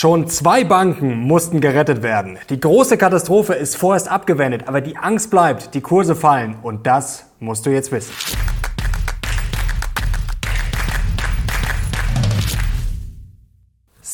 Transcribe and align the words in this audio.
Schon 0.00 0.28
zwei 0.28 0.64
Banken 0.64 1.18
mussten 1.18 1.60
gerettet 1.60 2.02
werden. 2.02 2.38
Die 2.48 2.58
große 2.58 2.96
Katastrophe 2.96 3.52
ist 3.52 3.76
vorerst 3.76 4.10
abgewendet, 4.10 4.62
aber 4.66 4.80
die 4.80 4.96
Angst 4.96 5.30
bleibt, 5.30 5.74
die 5.74 5.82
Kurse 5.82 6.16
fallen 6.16 6.56
und 6.62 6.86
das 6.86 7.26
musst 7.38 7.66
du 7.66 7.70
jetzt 7.70 7.92
wissen. 7.92 8.14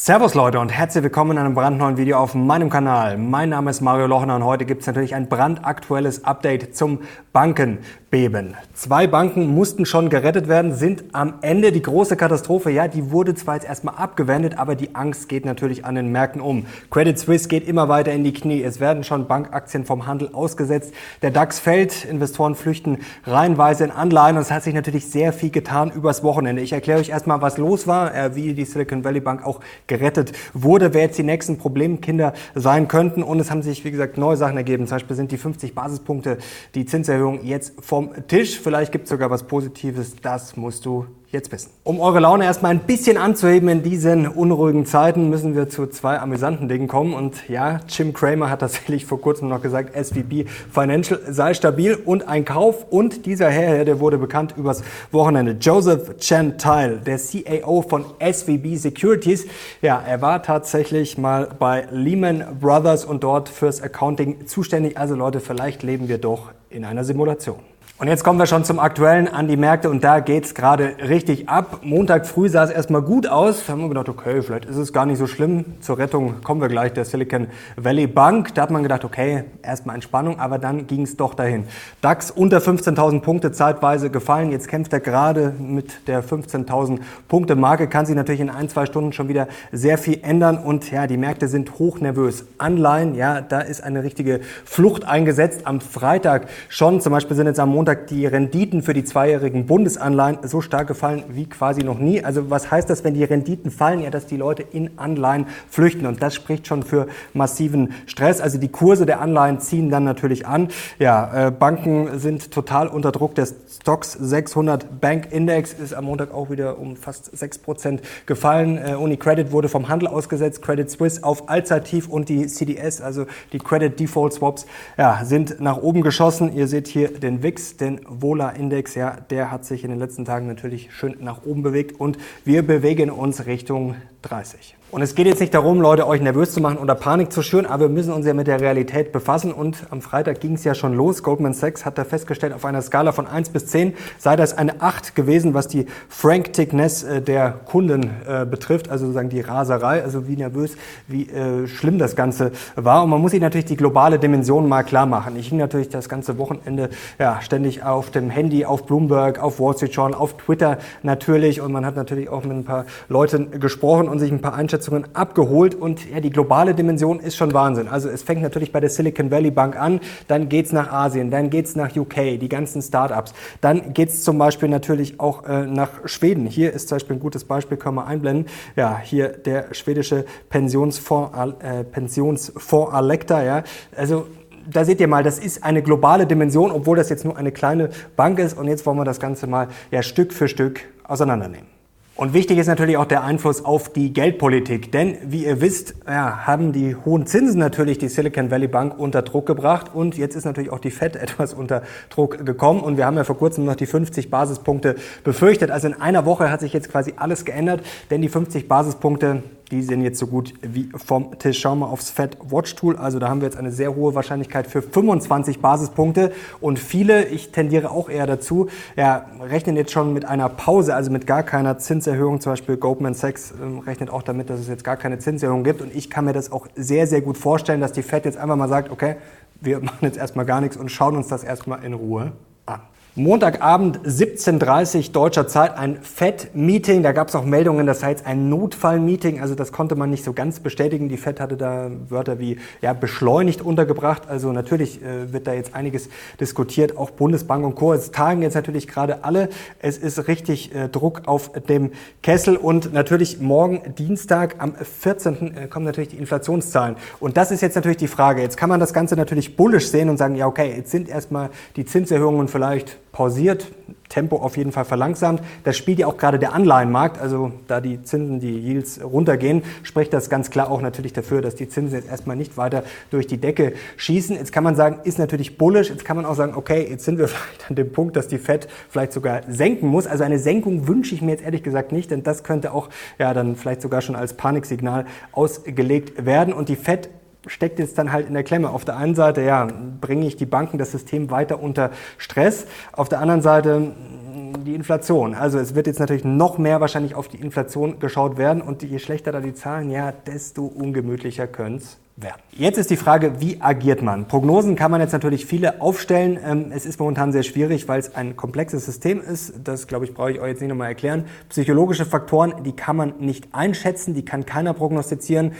Servus 0.06 0.34
Leute 0.34 0.60
und 0.60 0.68
herzlich 0.68 1.02
willkommen 1.02 1.32
in 1.32 1.38
einem 1.38 1.54
brandneuen 1.54 1.96
Video 1.96 2.18
auf 2.18 2.32
meinem 2.36 2.70
Kanal. 2.70 3.18
Mein 3.18 3.48
Name 3.48 3.72
ist 3.72 3.80
Mario 3.80 4.06
Lochner 4.06 4.36
und 4.36 4.44
heute 4.44 4.64
gibt 4.64 4.82
es 4.82 4.86
natürlich 4.86 5.16
ein 5.16 5.28
brandaktuelles 5.28 6.24
Update 6.24 6.76
zum 6.76 7.00
Bankenbeben. 7.32 8.54
Zwei 8.72 9.08
Banken 9.08 9.48
mussten 9.48 9.84
schon 9.84 10.08
gerettet 10.08 10.46
werden, 10.46 10.72
sind 10.76 11.06
am 11.12 11.34
Ende 11.42 11.72
die 11.72 11.82
große 11.82 12.16
Katastrophe. 12.16 12.70
Ja, 12.70 12.86
die 12.86 13.10
wurde 13.10 13.34
zwar 13.34 13.56
jetzt 13.56 13.66
erstmal 13.66 13.96
abgewendet, 13.96 14.58
aber 14.58 14.76
die 14.76 14.94
Angst 14.94 15.28
geht 15.28 15.44
natürlich 15.44 15.84
an 15.84 15.96
den 15.96 16.12
Märkten 16.12 16.40
um. 16.40 16.66
Credit 16.88 17.18
Suisse 17.18 17.48
geht 17.48 17.66
immer 17.66 17.88
weiter 17.88 18.12
in 18.12 18.22
die 18.22 18.32
Knie. 18.32 18.62
Es 18.62 18.78
werden 18.78 19.02
schon 19.02 19.26
Bankaktien 19.26 19.84
vom 19.84 20.06
Handel 20.06 20.30
ausgesetzt. 20.32 20.94
Der 21.22 21.32
DAX 21.32 21.58
fällt, 21.58 22.04
Investoren 22.04 22.54
flüchten 22.54 22.98
reihenweise 23.24 23.82
in 23.82 23.90
Anleihen 23.90 24.36
und 24.36 24.42
es 24.42 24.52
hat 24.52 24.62
sich 24.62 24.72
natürlich 24.72 25.10
sehr 25.10 25.32
viel 25.32 25.50
getan 25.50 25.90
übers 25.90 26.22
Wochenende. 26.22 26.62
Ich 26.62 26.72
erkläre 26.72 27.00
euch 27.00 27.08
erstmal, 27.08 27.42
was 27.42 27.58
los 27.58 27.88
war, 27.88 28.14
äh, 28.14 28.36
wie 28.36 28.54
die 28.54 28.64
Silicon 28.64 29.02
Valley 29.02 29.18
Bank 29.18 29.44
auch 29.44 29.58
gerettet 29.88 29.95
gerettet 29.96 30.32
wurde, 30.52 30.94
wer 30.94 31.02
jetzt 31.02 31.18
die 31.18 31.22
nächsten 31.22 31.58
Problemkinder 31.58 32.32
sein 32.54 32.88
könnten. 32.88 33.22
Und 33.22 33.40
es 33.40 33.50
haben 33.50 33.62
sich, 33.62 33.84
wie 33.84 33.90
gesagt, 33.90 34.18
neue 34.18 34.36
Sachen 34.36 34.56
ergeben. 34.56 34.86
Zum 34.86 34.96
Beispiel 34.96 35.16
sind 35.16 35.32
die 35.32 35.38
50 35.38 35.74
Basispunkte, 35.74 36.38
die 36.74 36.86
Zinserhöhung 36.86 37.44
jetzt 37.44 37.74
vom 37.80 38.10
Tisch. 38.28 38.60
Vielleicht 38.60 38.92
gibt 38.92 39.04
es 39.04 39.10
sogar 39.10 39.30
was 39.30 39.44
Positives. 39.44 40.16
Das 40.22 40.56
musst 40.56 40.86
du 40.86 41.06
jetzt 41.32 41.52
wissen. 41.52 41.70
Um 41.84 42.00
eure 42.00 42.20
Laune 42.20 42.44
erstmal 42.44 42.70
ein 42.70 42.80
bisschen 42.80 43.16
anzuheben 43.16 43.68
in 43.68 43.82
diesen 43.82 44.28
unruhigen 44.28 44.86
Zeiten, 44.86 45.28
müssen 45.28 45.54
wir 45.54 45.68
zu 45.68 45.86
zwei 45.86 46.18
amüsanten 46.18 46.68
Dingen 46.68 46.88
kommen. 46.88 47.14
Und 47.14 47.48
ja, 47.48 47.80
Jim 47.88 48.12
Cramer 48.12 48.50
hat 48.50 48.60
tatsächlich 48.60 49.06
vor 49.06 49.20
kurzem 49.20 49.48
noch 49.48 49.62
gesagt, 49.62 49.96
SVB 49.96 50.48
Financial 50.72 51.20
sei 51.28 51.54
stabil 51.54 51.94
und 51.94 52.28
ein 52.28 52.44
Kauf. 52.44 52.86
Und 52.90 53.26
dieser 53.26 53.50
Herr, 53.50 53.84
der 53.84 54.00
wurde 54.00 54.18
bekannt 54.18 54.54
übers 54.56 54.82
Wochenende. 55.10 55.56
Joseph 55.60 56.16
Gentile, 56.18 57.00
der 57.04 57.18
CAO 57.18 57.82
von 57.82 58.04
SVB 58.20 58.76
Securities. 58.76 59.46
Ja, 59.82 60.02
er 60.06 60.22
war 60.22 60.42
tatsächlich 60.42 61.18
mal 61.18 61.48
bei 61.58 61.86
Lehman 61.90 62.44
Brothers 62.60 63.04
und 63.04 63.24
dort 63.24 63.48
fürs 63.48 63.82
Accounting 63.82 64.46
zuständig. 64.46 64.96
Also 64.96 65.14
Leute, 65.14 65.40
vielleicht 65.40 65.82
leben 65.82 66.08
wir 66.08 66.18
doch 66.18 66.52
in 66.70 66.84
einer 66.84 67.04
Simulation. 67.04 67.58
Und 67.98 68.08
jetzt 68.08 68.24
kommen 68.24 68.38
wir 68.38 68.44
schon 68.44 68.62
zum 68.62 68.78
Aktuellen 68.78 69.26
an 69.26 69.48
die 69.48 69.56
Märkte 69.56 69.88
und 69.88 70.04
da 70.04 70.20
geht's 70.20 70.54
gerade 70.54 70.96
richtig 71.08 71.48
ab. 71.48 71.80
Montag 71.82 72.26
früh 72.26 72.50
sah 72.50 72.64
es 72.64 72.70
erstmal 72.70 73.00
gut 73.00 73.26
aus. 73.26 73.64
Da 73.64 73.72
haben 73.72 73.80
wir 73.80 73.88
gedacht, 73.88 74.10
okay, 74.10 74.42
vielleicht 74.42 74.66
ist 74.66 74.76
es 74.76 74.92
gar 74.92 75.06
nicht 75.06 75.16
so 75.16 75.26
schlimm. 75.26 75.64
Zur 75.80 75.96
Rettung 75.96 76.42
kommen 76.42 76.60
wir 76.60 76.68
gleich 76.68 76.92
der 76.92 77.06
Silicon 77.06 77.46
Valley 77.76 78.06
Bank. 78.06 78.54
Da 78.54 78.60
hat 78.60 78.70
man 78.70 78.82
gedacht, 78.82 79.06
okay, 79.06 79.44
erstmal 79.62 79.94
Entspannung, 79.94 80.38
aber 80.38 80.58
dann 80.58 80.86
ging 80.86 81.04
es 81.04 81.16
doch 81.16 81.32
dahin. 81.32 81.64
DAX 82.02 82.30
unter 82.30 82.58
15.000 82.58 83.22
Punkte 83.22 83.50
zeitweise 83.50 84.10
gefallen. 84.10 84.50
Jetzt 84.50 84.68
kämpft 84.68 84.92
er 84.92 85.00
gerade 85.00 85.54
mit 85.58 86.06
der 86.06 86.22
15.000 86.22 86.98
Punkte 87.28 87.56
Marke. 87.56 87.88
Kann 87.88 88.04
sich 88.04 88.14
natürlich 88.14 88.42
in 88.42 88.50
ein, 88.50 88.68
zwei 88.68 88.84
Stunden 88.84 89.14
schon 89.14 89.28
wieder 89.28 89.48
sehr 89.72 89.96
viel 89.96 90.20
ändern 90.22 90.58
und 90.58 90.90
ja, 90.90 91.06
die 91.06 91.16
Märkte 91.16 91.48
sind 91.48 91.78
hochnervös. 91.78 92.44
Anleihen, 92.58 93.14
ja, 93.14 93.40
da 93.40 93.60
ist 93.60 93.82
eine 93.82 94.02
richtige 94.02 94.40
Flucht 94.66 95.06
eingesetzt. 95.06 95.62
Am 95.64 95.80
Freitag 95.80 96.48
schon, 96.68 97.00
zum 97.00 97.14
Beispiel 97.14 97.34
sind 97.34 97.46
jetzt 97.46 97.58
am 97.58 97.70
Montag 97.70 97.85
Montag 97.86 98.08
die 98.08 98.26
Renditen 98.26 98.82
für 98.82 98.94
die 98.94 99.04
zweijährigen 99.04 99.66
Bundesanleihen 99.66 100.38
so 100.42 100.60
stark 100.60 100.88
gefallen 100.88 101.22
wie 101.28 101.48
quasi 101.48 101.84
noch 101.84 102.00
nie. 102.00 102.20
Also 102.20 102.50
was 102.50 102.68
heißt 102.68 102.90
das, 102.90 103.04
wenn 103.04 103.14
die 103.14 103.22
Renditen 103.22 103.70
fallen? 103.70 104.00
Ja, 104.00 104.10
dass 104.10 104.26
die 104.26 104.36
Leute 104.36 104.64
in 104.64 104.98
Anleihen 104.98 105.46
flüchten 105.70 106.04
und 106.04 106.20
das 106.20 106.34
spricht 106.34 106.66
schon 106.66 106.82
für 106.82 107.06
massiven 107.32 107.94
Stress. 108.06 108.40
Also 108.40 108.58
die 108.58 108.66
Kurse 108.66 109.06
der 109.06 109.20
Anleihen 109.20 109.60
ziehen 109.60 109.88
dann 109.88 110.02
natürlich 110.02 110.48
an. 110.48 110.66
Ja, 110.98 111.46
äh, 111.46 111.50
Banken 111.52 112.18
sind 112.18 112.50
total 112.50 112.88
unter 112.88 113.12
Druck. 113.12 113.36
Der 113.36 113.46
Stocks 113.46 114.14
600 114.14 115.00
Bank 115.00 115.28
Index 115.30 115.72
ist 115.72 115.94
am 115.94 116.06
Montag 116.06 116.34
auch 116.34 116.50
wieder 116.50 116.80
um 116.80 116.96
fast 116.96 117.38
6 117.38 117.58
Prozent 117.58 118.02
gefallen. 118.26 118.78
Äh, 118.78 118.96
UniCredit 118.96 119.52
wurde 119.52 119.68
vom 119.68 119.88
Handel 119.88 120.08
ausgesetzt, 120.08 120.60
Credit 120.60 120.90
Suisse 120.90 121.22
auf 121.22 121.48
Allzeittief 121.48 122.08
und 122.08 122.28
die 122.28 122.48
CDS, 122.48 123.00
also 123.00 123.26
die 123.52 123.58
Credit 123.58 123.96
Default 124.00 124.32
Swaps, 124.32 124.66
ja, 124.98 125.24
sind 125.24 125.60
nach 125.60 125.76
oben 125.76 126.02
geschossen. 126.02 126.52
Ihr 126.52 126.66
seht 126.66 126.88
hier 126.88 127.12
den 127.12 127.44
WIX, 127.76 127.78
den 127.78 128.00
Vola-Index, 128.08 128.94
ja, 128.94 129.16
der 129.30 129.50
hat 129.50 129.64
sich 129.64 129.84
in 129.84 129.90
den 129.90 129.98
letzten 129.98 130.24
Tagen 130.24 130.46
natürlich 130.46 130.92
schön 130.92 131.16
nach 131.20 131.44
oben 131.44 131.62
bewegt 131.62 132.00
und 132.00 132.18
wir 132.44 132.66
bewegen 132.66 133.10
uns 133.10 133.46
Richtung 133.46 133.96
30. 134.22 134.76
Und 134.92 135.02
es 135.02 135.16
geht 135.16 135.26
jetzt 135.26 135.40
nicht 135.40 135.52
darum, 135.52 135.80
Leute, 135.80 136.06
euch 136.06 136.20
nervös 136.20 136.52
zu 136.52 136.60
machen 136.60 136.78
oder 136.78 136.94
Panik 136.94 137.32
zu 137.32 137.42
schüren, 137.42 137.66
aber 137.66 137.86
wir 137.86 137.88
müssen 137.88 138.12
uns 138.12 138.24
ja 138.24 138.34
mit 138.34 138.46
der 138.46 138.60
Realität 138.60 139.10
befassen. 139.10 139.52
Und 139.52 139.78
am 139.90 140.00
Freitag 140.00 140.38
ging 140.38 140.54
es 140.54 140.62
ja 140.62 140.76
schon 140.76 140.94
los. 140.94 141.24
Goldman 141.24 141.54
Sachs 141.54 141.84
hat 141.84 141.98
da 141.98 142.04
festgestellt, 142.04 142.52
auf 142.52 142.64
einer 142.64 142.80
Skala 142.80 143.10
von 143.10 143.26
1 143.26 143.50
bis 143.50 143.66
10 143.66 143.94
sei 144.16 144.36
das 144.36 144.56
eine 144.56 144.80
8 144.80 145.16
gewesen, 145.16 145.54
was 145.54 145.66
die 145.66 145.86
Frank-Tickness 146.08 147.02
äh, 147.02 147.20
der 147.20 147.50
Kunden 147.50 148.10
äh, 148.28 148.46
betrifft, 148.46 148.88
also 148.88 149.06
sozusagen 149.06 149.28
die 149.28 149.40
Raserei, 149.40 150.04
also 150.04 150.28
wie 150.28 150.36
nervös, 150.36 150.76
wie 151.08 151.28
äh, 151.30 151.66
schlimm 151.66 151.98
das 151.98 152.14
Ganze 152.14 152.52
war. 152.76 153.02
Und 153.02 153.10
man 153.10 153.20
muss 153.20 153.32
sich 153.32 153.40
natürlich 153.40 153.66
die 153.66 153.76
globale 153.76 154.20
Dimension 154.20 154.68
mal 154.68 154.84
klar 154.84 155.06
machen. 155.06 155.36
Ich 155.36 155.48
hing 155.48 155.58
natürlich 155.58 155.88
das 155.88 156.08
ganze 156.08 156.38
Wochenende 156.38 156.90
ja, 157.18 157.40
ständig 157.42 157.82
auf 157.82 158.12
dem 158.12 158.30
Handy, 158.30 158.64
auf 158.64 158.86
Bloomberg, 158.86 159.42
auf 159.42 159.58
Wall 159.58 159.74
Street 159.74 159.92
Journal, 159.92 160.18
auf 160.18 160.36
Twitter 160.36 160.78
natürlich. 161.02 161.60
Und 161.60 161.72
man 161.72 161.84
hat 161.84 161.96
natürlich 161.96 162.28
auch 162.28 162.44
mit 162.44 162.52
ein 162.52 162.64
paar 162.64 162.86
Leuten 163.08 163.60
gesprochen 163.60 164.08
und 164.08 164.20
sich 164.20 164.30
ein 164.30 164.40
paar 164.40 164.54
Einschätzungen 164.54 164.85
Einschätzungen 164.86 165.14
abgeholt 165.14 165.74
und 165.74 166.08
ja, 166.10 166.20
die 166.20 166.30
globale 166.30 166.74
Dimension 166.74 167.20
ist 167.20 167.36
schon 167.36 167.52
Wahnsinn. 167.52 167.88
Also 167.88 168.08
es 168.08 168.22
fängt 168.22 168.42
natürlich 168.42 168.72
bei 168.72 168.80
der 168.80 168.90
Silicon 168.90 169.30
Valley 169.30 169.50
Bank 169.50 169.76
an, 169.76 170.00
dann 170.28 170.48
geht's 170.48 170.72
nach 170.72 170.92
Asien, 170.92 171.30
dann 171.30 171.50
geht's 171.50 171.76
nach 171.76 171.94
UK, 171.94 172.38
die 172.40 172.48
ganzen 172.48 172.82
Startups, 172.82 173.34
dann 173.60 173.92
geht's 173.92 174.22
zum 174.22 174.38
Beispiel 174.38 174.68
natürlich 174.68 175.20
auch 175.20 175.44
äh, 175.44 175.66
nach 175.66 175.90
Schweden. 176.04 176.46
Hier 176.46 176.72
ist 176.72 176.88
zum 176.88 176.96
Beispiel 176.96 177.16
ein 177.16 177.20
gutes 177.20 177.44
Beispiel, 177.44 177.76
können 177.76 177.96
wir 177.96 178.06
einblenden. 178.06 178.46
Ja, 178.76 178.98
hier 178.98 179.28
der 179.28 179.74
schwedische 179.74 180.24
Pensionsfonds, 180.48 181.36
äh, 181.60 181.84
Pensionsfonds 181.84 182.92
Alecta, 182.92 183.42
ja, 183.42 183.62
also 183.96 184.26
da 184.68 184.84
seht 184.84 185.00
ihr 185.00 185.06
mal, 185.06 185.22
das 185.22 185.38
ist 185.38 185.62
eine 185.62 185.80
globale 185.80 186.26
Dimension, 186.26 186.72
obwohl 186.72 186.96
das 186.96 187.08
jetzt 187.08 187.24
nur 187.24 187.36
eine 187.36 187.52
kleine 187.52 187.90
Bank 188.16 188.40
ist. 188.40 188.58
Und 188.58 188.66
jetzt 188.66 188.84
wollen 188.84 188.98
wir 188.98 189.04
das 189.04 189.20
Ganze 189.20 189.46
mal 189.46 189.68
ja, 189.92 190.02
Stück 190.02 190.32
für 190.32 190.48
Stück 190.48 190.80
auseinandernehmen. 191.04 191.75
Und 192.16 192.32
wichtig 192.32 192.56
ist 192.56 192.66
natürlich 192.66 192.96
auch 192.96 193.04
der 193.04 193.24
Einfluss 193.24 193.62
auf 193.62 193.92
die 193.92 194.10
Geldpolitik. 194.14 194.90
Denn 194.90 195.18
wie 195.26 195.44
ihr 195.44 195.60
wisst, 195.60 195.94
ja, 196.06 196.46
haben 196.46 196.72
die 196.72 196.96
hohen 196.96 197.26
Zinsen 197.26 197.60
natürlich 197.60 197.98
die 197.98 198.08
Silicon 198.08 198.50
Valley 198.50 198.68
Bank 198.68 198.98
unter 198.98 199.20
Druck 199.20 199.44
gebracht. 199.44 199.90
Und 199.92 200.16
jetzt 200.16 200.34
ist 200.34 200.46
natürlich 200.46 200.70
auch 200.72 200.78
die 200.78 200.90
Fed 200.90 201.14
etwas 201.16 201.52
unter 201.52 201.82
Druck 202.08 202.46
gekommen. 202.46 202.80
Und 202.80 202.96
wir 202.96 203.04
haben 203.04 203.18
ja 203.18 203.24
vor 203.24 203.36
kurzem 203.36 203.66
noch 203.66 203.76
die 203.76 203.84
50 203.84 204.30
Basispunkte 204.30 204.96
befürchtet. 205.24 205.70
Also 205.70 205.88
in 205.88 206.00
einer 206.00 206.24
Woche 206.24 206.50
hat 206.50 206.60
sich 206.60 206.72
jetzt 206.72 206.90
quasi 206.90 207.12
alles 207.16 207.44
geändert. 207.44 207.82
Denn 208.10 208.22
die 208.22 208.30
50 208.30 208.66
Basispunkte, 208.66 209.42
die 209.70 209.82
sind 209.82 210.02
jetzt 210.02 210.18
so 210.18 210.26
gut 210.26 210.54
wie 210.62 210.88
vom 210.94 211.38
Tisch. 211.38 211.60
Schauen 211.60 211.80
wir 211.80 211.88
aufs 211.88 212.10
Fed 212.10 212.38
Watch 212.50 212.74
Tool. 212.76 212.96
Also 212.96 213.18
da 213.18 213.28
haben 213.28 213.40
wir 213.40 213.46
jetzt 213.46 213.56
eine 213.56 213.72
sehr 213.72 213.94
hohe 213.94 214.14
Wahrscheinlichkeit 214.14 214.66
für 214.66 214.80
25 214.80 215.60
Basispunkte. 215.60 216.32
Und 216.60 216.78
viele, 216.78 217.26
ich 217.26 217.50
tendiere 217.50 217.90
auch 217.90 218.08
eher 218.08 218.26
dazu, 218.26 218.68
ja, 218.96 219.26
rechnen 219.40 219.76
jetzt 219.76 219.90
schon 219.90 220.12
mit 220.12 220.24
einer 220.24 220.48
Pause, 220.48 220.94
also 220.94 221.10
mit 221.10 221.26
gar 221.26 221.42
keiner 221.42 221.78
Zinserhöhung. 221.78 222.40
Zum 222.40 222.52
Beispiel 222.52 222.76
Goldman 222.76 223.14
Sachs 223.14 223.52
äh, 223.52 223.88
rechnet 223.88 224.10
auch 224.10 224.22
damit, 224.22 224.50
dass 224.50 224.60
es 224.60 224.68
jetzt 224.68 224.84
gar 224.84 224.96
keine 224.96 225.18
Zinserhöhung 225.18 225.64
gibt. 225.64 225.82
Und 225.82 225.94
ich 225.94 226.10
kann 226.10 226.24
mir 226.24 226.32
das 226.32 226.52
auch 226.52 226.68
sehr, 226.76 227.06
sehr 227.06 227.20
gut 227.20 227.36
vorstellen, 227.36 227.80
dass 227.80 227.92
die 227.92 228.02
Fed 228.02 228.24
jetzt 228.24 228.38
einfach 228.38 228.56
mal 228.56 228.68
sagt, 228.68 228.90
okay, 228.90 229.16
wir 229.60 229.80
machen 229.80 229.98
jetzt 230.02 230.18
erstmal 230.18 230.46
gar 230.46 230.60
nichts 230.60 230.76
und 230.76 230.90
schauen 230.90 231.16
uns 231.16 231.28
das 231.28 231.42
erstmal 231.42 231.82
in 231.84 231.94
Ruhe 231.94 232.32
an. 232.66 232.80
Montagabend 233.18 234.00
17.30 234.00 235.10
deutscher 235.12 235.48
Zeit 235.48 235.78
ein 235.78 235.96
FED-Meeting. 236.02 237.02
Da 237.02 237.12
gab 237.12 237.28
es 237.28 237.34
auch 237.34 237.46
Meldungen, 237.46 237.86
das 237.86 238.00
sei 238.00 238.10
jetzt 238.10 238.26
ein 238.26 238.50
Notfall-Meeting. 238.50 239.40
Also 239.40 239.54
das 239.54 239.72
konnte 239.72 239.94
man 239.94 240.10
nicht 240.10 240.22
so 240.22 240.34
ganz 240.34 240.60
bestätigen. 240.60 241.08
Die 241.08 241.16
FED 241.16 241.40
hatte 241.40 241.56
da 241.56 241.90
Wörter 242.10 242.38
wie 242.38 242.58
ja, 242.82 242.92
beschleunigt 242.92 243.62
untergebracht. 243.62 244.28
Also 244.28 244.52
natürlich 244.52 245.00
äh, 245.02 245.32
wird 245.32 245.46
da 245.46 245.54
jetzt 245.54 245.74
einiges 245.74 246.10
diskutiert. 246.40 246.98
Auch 246.98 247.08
Bundesbank 247.08 247.64
und 247.64 247.74
Co. 247.74 247.94
Es 247.94 248.10
tagen 248.10 248.42
jetzt 248.42 248.52
natürlich 248.52 248.86
gerade 248.86 249.24
alle. 249.24 249.48
Es 249.78 249.96
ist 249.96 250.28
richtig 250.28 250.74
äh, 250.74 250.90
Druck 250.90 251.22
auf 251.24 251.52
dem 251.70 251.92
Kessel. 252.22 252.58
Und 252.58 252.92
natürlich 252.92 253.40
morgen 253.40 253.94
Dienstag 253.94 254.56
am 254.58 254.74
14. 254.74 255.56
Äh, 255.56 255.66
kommen 255.68 255.86
natürlich 255.86 256.10
die 256.10 256.18
Inflationszahlen. 256.18 256.96
Und 257.18 257.38
das 257.38 257.50
ist 257.50 257.62
jetzt 257.62 257.76
natürlich 257.76 257.96
die 257.96 258.08
Frage. 258.08 258.42
Jetzt 258.42 258.58
kann 258.58 258.68
man 258.68 258.78
das 258.78 258.92
Ganze 258.92 259.16
natürlich 259.16 259.56
bullisch 259.56 259.88
sehen 259.88 260.10
und 260.10 260.18
sagen, 260.18 260.36
ja 260.36 260.46
okay, 260.46 260.74
jetzt 260.76 260.90
sind 260.90 261.08
erstmal 261.08 261.48
die 261.76 261.86
Zinserhöhungen 261.86 262.48
vielleicht 262.48 262.98
pausiert, 263.16 263.72
Tempo 264.10 264.36
auf 264.36 264.58
jeden 264.58 264.72
Fall 264.72 264.84
verlangsamt. 264.84 265.40
Das 265.64 265.74
spielt 265.74 265.98
ja 265.98 266.06
auch 266.06 266.18
gerade 266.18 266.38
der 266.38 266.52
Anleihenmarkt, 266.52 267.18
also 267.18 267.50
da 267.66 267.80
die 267.80 268.02
Zinsen, 268.02 268.40
die 268.40 268.58
Yields 268.58 269.02
runtergehen, 269.02 269.62
spricht 269.84 270.12
das 270.12 270.28
ganz 270.28 270.50
klar 270.50 270.70
auch 270.70 270.82
natürlich 270.82 271.14
dafür, 271.14 271.40
dass 271.40 271.54
die 271.54 271.66
Zinsen 271.66 271.96
jetzt 271.96 272.10
erstmal 272.10 272.36
nicht 272.36 272.58
weiter 272.58 272.84
durch 273.10 273.26
die 273.26 273.38
Decke 273.38 273.72
schießen. 273.96 274.36
Jetzt 274.36 274.52
kann 274.52 274.64
man 274.64 274.76
sagen, 274.76 274.98
ist 275.04 275.18
natürlich 275.18 275.56
bullish. 275.56 275.88
Jetzt 275.88 276.04
kann 276.04 276.16
man 276.16 276.26
auch 276.26 276.34
sagen, 276.34 276.56
okay, 276.56 276.86
jetzt 276.90 277.06
sind 277.06 277.16
wir 277.16 277.28
vielleicht 277.28 277.70
an 277.70 277.76
dem 277.76 277.90
Punkt, 277.90 278.16
dass 278.16 278.28
die 278.28 278.36
Fed 278.36 278.68
vielleicht 278.90 279.14
sogar 279.14 279.40
senken 279.48 279.88
muss. 279.88 280.06
Also 280.06 280.22
eine 280.22 280.38
Senkung 280.38 280.86
wünsche 280.86 281.14
ich 281.14 281.22
mir 281.22 281.30
jetzt 281.30 281.42
ehrlich 281.42 281.62
gesagt 281.62 281.92
nicht, 281.92 282.10
denn 282.10 282.22
das 282.22 282.44
könnte 282.44 282.74
auch 282.74 282.90
ja 283.18 283.32
dann 283.32 283.56
vielleicht 283.56 283.80
sogar 283.80 284.02
schon 284.02 284.14
als 284.14 284.34
Paniksignal 284.34 285.06
ausgelegt 285.32 286.26
werden. 286.26 286.52
Und 286.52 286.68
die 286.68 286.76
Fed 286.76 287.08
steckt 287.46 287.78
jetzt 287.78 287.98
dann 287.98 288.12
halt 288.12 288.28
in 288.28 288.34
der 288.34 288.42
Klemme. 288.42 288.70
Auf 288.70 288.84
der 288.84 288.96
einen 288.96 289.14
Seite, 289.14 289.42
ja, 289.42 289.68
bringe 290.00 290.26
ich 290.26 290.36
die 290.36 290.46
Banken, 290.46 290.78
das 290.78 290.92
System 290.92 291.30
weiter 291.30 291.62
unter 291.62 291.90
Stress. 292.18 292.66
Auf 292.92 293.08
der 293.08 293.20
anderen 293.20 293.42
Seite 293.42 293.80
mm, 293.80 294.64
die 294.64 294.74
Inflation. 294.74 295.34
Also 295.34 295.58
es 295.58 295.74
wird 295.74 295.86
jetzt 295.86 296.00
natürlich 296.00 296.24
noch 296.24 296.58
mehr 296.58 296.80
wahrscheinlich 296.80 297.14
auf 297.14 297.28
die 297.28 297.38
Inflation 297.38 297.98
geschaut 297.98 298.36
werden 298.36 298.62
und 298.62 298.82
je 298.82 298.98
schlechter 298.98 299.32
da 299.32 299.40
die 299.40 299.54
Zahlen, 299.54 299.90
ja, 299.90 300.12
desto 300.12 300.66
ungemütlicher 300.66 301.46
können 301.46 301.76
es 301.76 301.98
werden. 302.16 302.40
Jetzt 302.52 302.78
ist 302.78 302.90
die 302.90 302.96
Frage, 302.96 303.40
wie 303.40 303.60
agiert 303.60 304.02
man? 304.02 304.26
Prognosen 304.26 304.74
kann 304.74 304.90
man 304.90 305.00
jetzt 305.00 305.12
natürlich 305.12 305.44
viele 305.44 305.80
aufstellen. 305.82 306.38
Ähm, 306.42 306.72
es 306.74 306.86
ist 306.86 306.98
momentan 306.98 307.30
sehr 307.32 307.42
schwierig, 307.42 307.88
weil 307.88 308.00
es 308.00 308.14
ein 308.14 308.36
komplexes 308.36 308.86
System 308.86 309.20
ist. 309.20 309.52
Das, 309.62 309.86
glaube 309.86 310.06
ich, 310.06 310.14
brauche 310.14 310.32
ich 310.32 310.40
euch 310.40 310.48
jetzt 310.48 310.60
nicht 310.60 310.70
nochmal 310.70 310.88
erklären. 310.88 311.26
Psychologische 311.50 312.06
Faktoren, 312.06 312.62
die 312.64 312.72
kann 312.72 312.96
man 312.96 313.14
nicht 313.20 313.48
einschätzen, 313.52 314.14
die 314.14 314.24
kann 314.24 314.46
keiner 314.46 314.72
prognostizieren. 314.72 315.52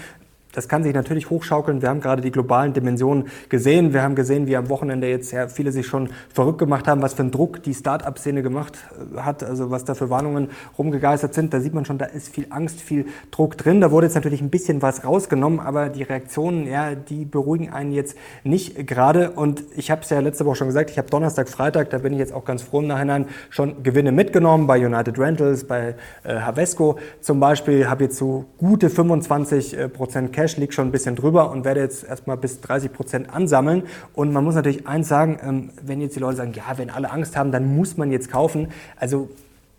Das 0.57 0.69
kann 0.69 0.83
sich 0.83 0.95
natürlich 0.95 1.29
hochschaukeln. 1.29 1.83
Wir 1.83 1.91
haben 1.91 2.01
gerade 2.01 2.23
die 2.23 2.31
globalen 2.31 2.73
Dimensionen 2.73 3.27
gesehen. 3.51 3.93
Wir 3.93 4.03
haben 4.03 4.15
gesehen, 4.15 4.47
wie 4.47 4.57
am 4.57 4.71
Wochenende 4.71 5.07
jetzt 5.07 5.31
ja 5.31 5.49
viele 5.49 5.71
sich 5.71 5.87
schon 5.87 6.09
verrückt 6.33 6.59
gemacht 6.59 6.89
haben, 6.89 7.03
was 7.03 7.13
für 7.13 7.21
einen 7.21 7.31
Druck 7.31 7.63
die 7.63 7.75
Start-up-Szene 7.75 8.43
gemacht 8.43 8.79
äh, 9.15 9.21
hat, 9.21 9.45
also 9.45 9.71
was 9.71 9.85
da 9.85 9.95
für 9.95 10.09
Warnungen 10.09 10.49
rumgegeistert 10.79 11.35
sind. 11.35 11.53
Da 11.53 11.61
sieht 11.61 11.75
man 11.75 11.85
schon, 11.85 11.99
da 11.99 12.07
ist 12.07 12.35
viel 12.35 12.47
Angst, 12.49 12.81
viel 12.81 13.05
Druck 13.31 13.59
drin. 13.59 13.83
Da 13.83 13.91
wurde 13.91 14.07
jetzt 14.07 14.15
natürlich 14.15 14.41
ein 14.41 14.49
bisschen 14.49 14.81
was 14.81 15.05
rausgenommen, 15.05 15.61
aber 15.61 15.91
die 15.91 16.05
Reaktionen, 16.05 16.67
ja, 16.67 16.95
die 16.95 17.27
beruhigen 17.27 17.71
einen 17.71 17.93
jetzt 17.93 18.17
nicht 18.43 18.87
gerade. 18.87 19.33
Und 19.33 19.63
ich 19.77 19.91
habe 19.91 20.01
es 20.01 20.09
ja 20.09 20.21
letzte 20.21 20.47
Woche 20.47 20.57
schon 20.57 20.69
gesagt, 20.69 20.89
ich 20.89 20.97
habe 20.97 21.11
Donnerstag, 21.11 21.51
Freitag, 21.51 21.91
da 21.91 21.99
bin 21.99 22.15
ich 22.15 22.19
jetzt 22.19 22.33
auch 22.33 22.47
ganz 22.47 22.63
froh 22.63 22.81
im 22.81 22.87
Nachhinein, 22.87 23.27
schon 23.51 23.83
Gewinne 23.83 24.11
mitgenommen 24.11 24.67
bei 24.67 24.79
United 24.83 25.19
Rentals, 25.19 25.65
bei 25.65 25.97
äh, 26.25 26.37
Havesco 26.37 26.99
zum 27.21 27.41
Beispiel, 27.41 27.91
habe 27.91 28.05
jetzt 28.05 28.17
so 28.17 28.47
gute 28.57 28.89
25 28.89 29.77
äh, 29.77 29.89
Prozent 29.91 30.33
Cash 30.33 30.46
Cash 30.47 30.59
liegt 30.59 30.75
schon 30.75 30.87
ein 30.87 30.93
bisschen 30.93 31.17
drüber 31.17 31.51
und 31.51 31.65
werde 31.65 31.81
jetzt 31.81 32.05
erstmal 32.05 32.37
bis 32.37 32.61
30 32.61 32.93
Prozent 32.93 33.35
ansammeln. 33.35 33.83
Und 34.15 34.33
man 34.33 34.45
muss 34.45 34.55
natürlich 34.55 34.87
eins 34.87 35.09
sagen, 35.09 35.41
ähm, 35.43 35.71
wenn 35.83 36.01
jetzt 36.01 36.15
die 36.15 36.21
Leute 36.21 36.37
sagen, 36.37 36.53
ja, 36.55 36.63
wenn 36.77 36.89
alle 36.89 37.11
Angst 37.11 37.37
haben, 37.37 37.51
dann 37.51 37.77
muss 37.77 37.97
man 37.97 38.13
jetzt 38.13 38.31
kaufen. 38.31 38.69
Also 38.97 39.29